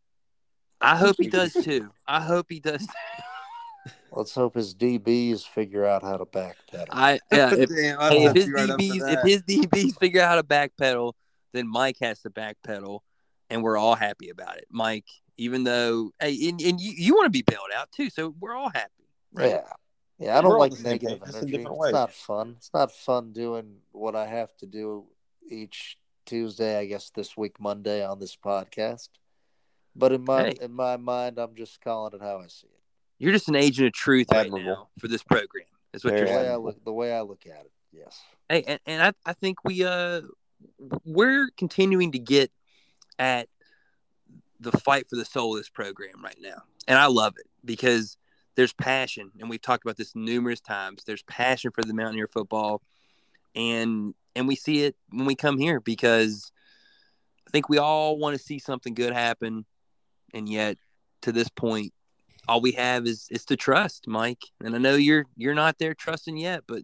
[0.80, 1.90] I hope he does too.
[2.06, 2.88] I hope he does.
[4.16, 6.88] Let's hope his DBs figure out how to backpedal.
[6.92, 7.54] I yeah.
[7.54, 10.36] If, Damn, I hey, if his you right DBs, if his DBs figure out how
[10.36, 11.14] to backpedal,
[11.54, 13.00] then Mike has to backpedal,
[13.50, 14.66] and we're all happy about it.
[14.70, 15.08] Mike,
[15.38, 18.56] even though hey, and, and you, you want to be bailed out too, so we're
[18.56, 18.90] all happy.
[19.34, 19.50] Right?
[19.50, 19.64] Yeah.
[20.20, 21.52] Yeah, I don't We're like negative page, energy.
[21.52, 21.94] different It's ways.
[21.94, 22.54] not fun.
[22.58, 25.06] It's not fun doing what I have to do
[25.50, 29.10] each Tuesday, I guess this week Monday on this podcast.
[29.96, 30.58] But in my Hey.
[30.62, 32.83] in my mind, I'm just calling it how I see it.
[33.20, 34.52] You're just an agent of truth right
[35.00, 35.66] for this program.
[35.94, 36.52] Is what you're way saying.
[36.52, 38.20] I look the way I look at it, yes.
[38.50, 40.22] Hey, and, and I, I think we uh
[41.06, 42.52] we're continuing to get
[43.20, 43.48] at
[44.60, 46.64] the fight for the soul of this program right now.
[46.88, 48.18] And I love it because
[48.56, 51.04] there's passion, and we've talked about this numerous times.
[51.06, 52.82] There's passion for the Mountaineer football,
[53.56, 56.52] and and we see it when we come here because
[57.48, 59.66] I think we all want to see something good happen,
[60.34, 60.78] and yet
[61.22, 61.94] to this point,
[62.48, 64.44] all we have is is to trust, Mike.
[64.64, 66.82] And I know you're you're not there trusting yet, but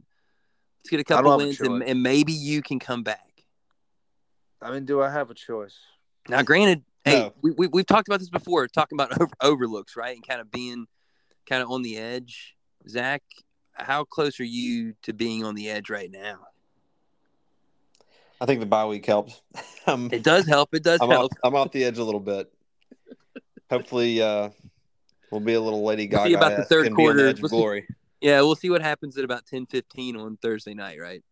[0.79, 3.29] let's get a couple don't a wins, and, and maybe you can come back.
[4.61, 5.77] I mean, do I have a choice?
[6.27, 10.15] Now, granted, hey, we, we we've talked about this before, talking about over, overlooks, right,
[10.15, 10.85] and kind of being
[11.47, 12.55] kind of on the edge.
[12.87, 13.23] Zach,
[13.73, 16.39] how close are you to being on the edge right now?
[18.41, 19.41] I think the bye week helps.
[19.87, 20.73] I'm, It does help.
[20.73, 21.31] It does I'm, help.
[21.33, 22.51] off, I'm off the edge a little bit.
[23.69, 24.49] Hopefully, uh,
[25.31, 26.21] we'll be a little Lady Gaga.
[26.21, 27.25] We'll see about the third be the quarter.
[27.25, 27.87] We'll see- glory.
[28.21, 31.23] Yeah, we'll see what happens at about ten fifteen on Thursday night, right?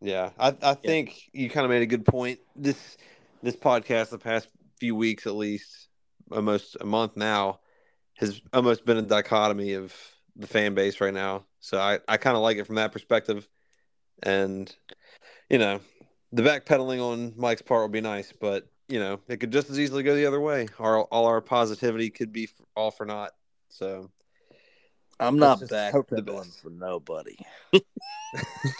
[0.00, 2.40] Yeah, I, I think you kind of made a good point.
[2.56, 2.96] This
[3.42, 4.48] this podcast, the past
[4.80, 5.88] few weeks at least,
[6.32, 7.60] almost a month now,
[8.16, 9.94] has almost been a dichotomy of
[10.34, 11.44] the fan base right now.
[11.60, 13.48] So I, I kind of like it from that perspective.
[14.24, 14.74] And,
[15.48, 15.80] you know,
[16.32, 19.78] the backpedaling on Mike's part would be nice, but, you know, it could just as
[19.78, 20.68] easily go the other way.
[20.80, 23.30] Our, all our positivity could be all for naught.
[23.72, 24.10] So
[25.18, 26.62] I'm Let's not back for the backpedaling best.
[26.62, 27.36] for nobody.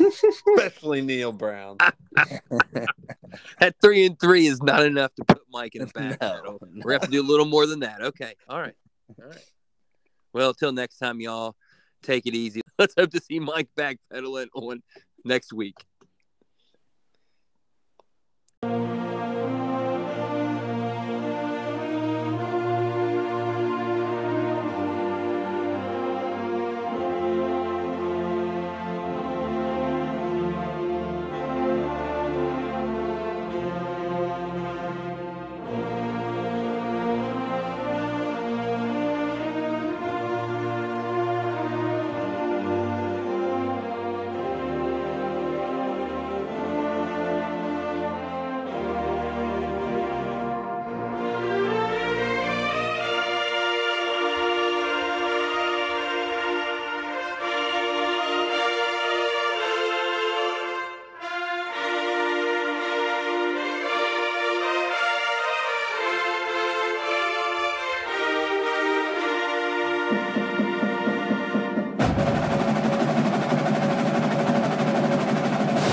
[0.00, 1.78] especially Neal Brown.
[3.60, 6.58] That three and three is not enough to put Mike in a back No, no.
[6.60, 8.02] We're gonna have to do a little more than that.
[8.02, 8.34] Okay.
[8.46, 8.74] All right.
[9.18, 9.44] All right.
[10.34, 11.56] Well, till next time, y'all.
[12.02, 12.60] Take it easy.
[12.78, 14.82] Let's hope to see Mike backpedaling on
[15.24, 15.76] next week.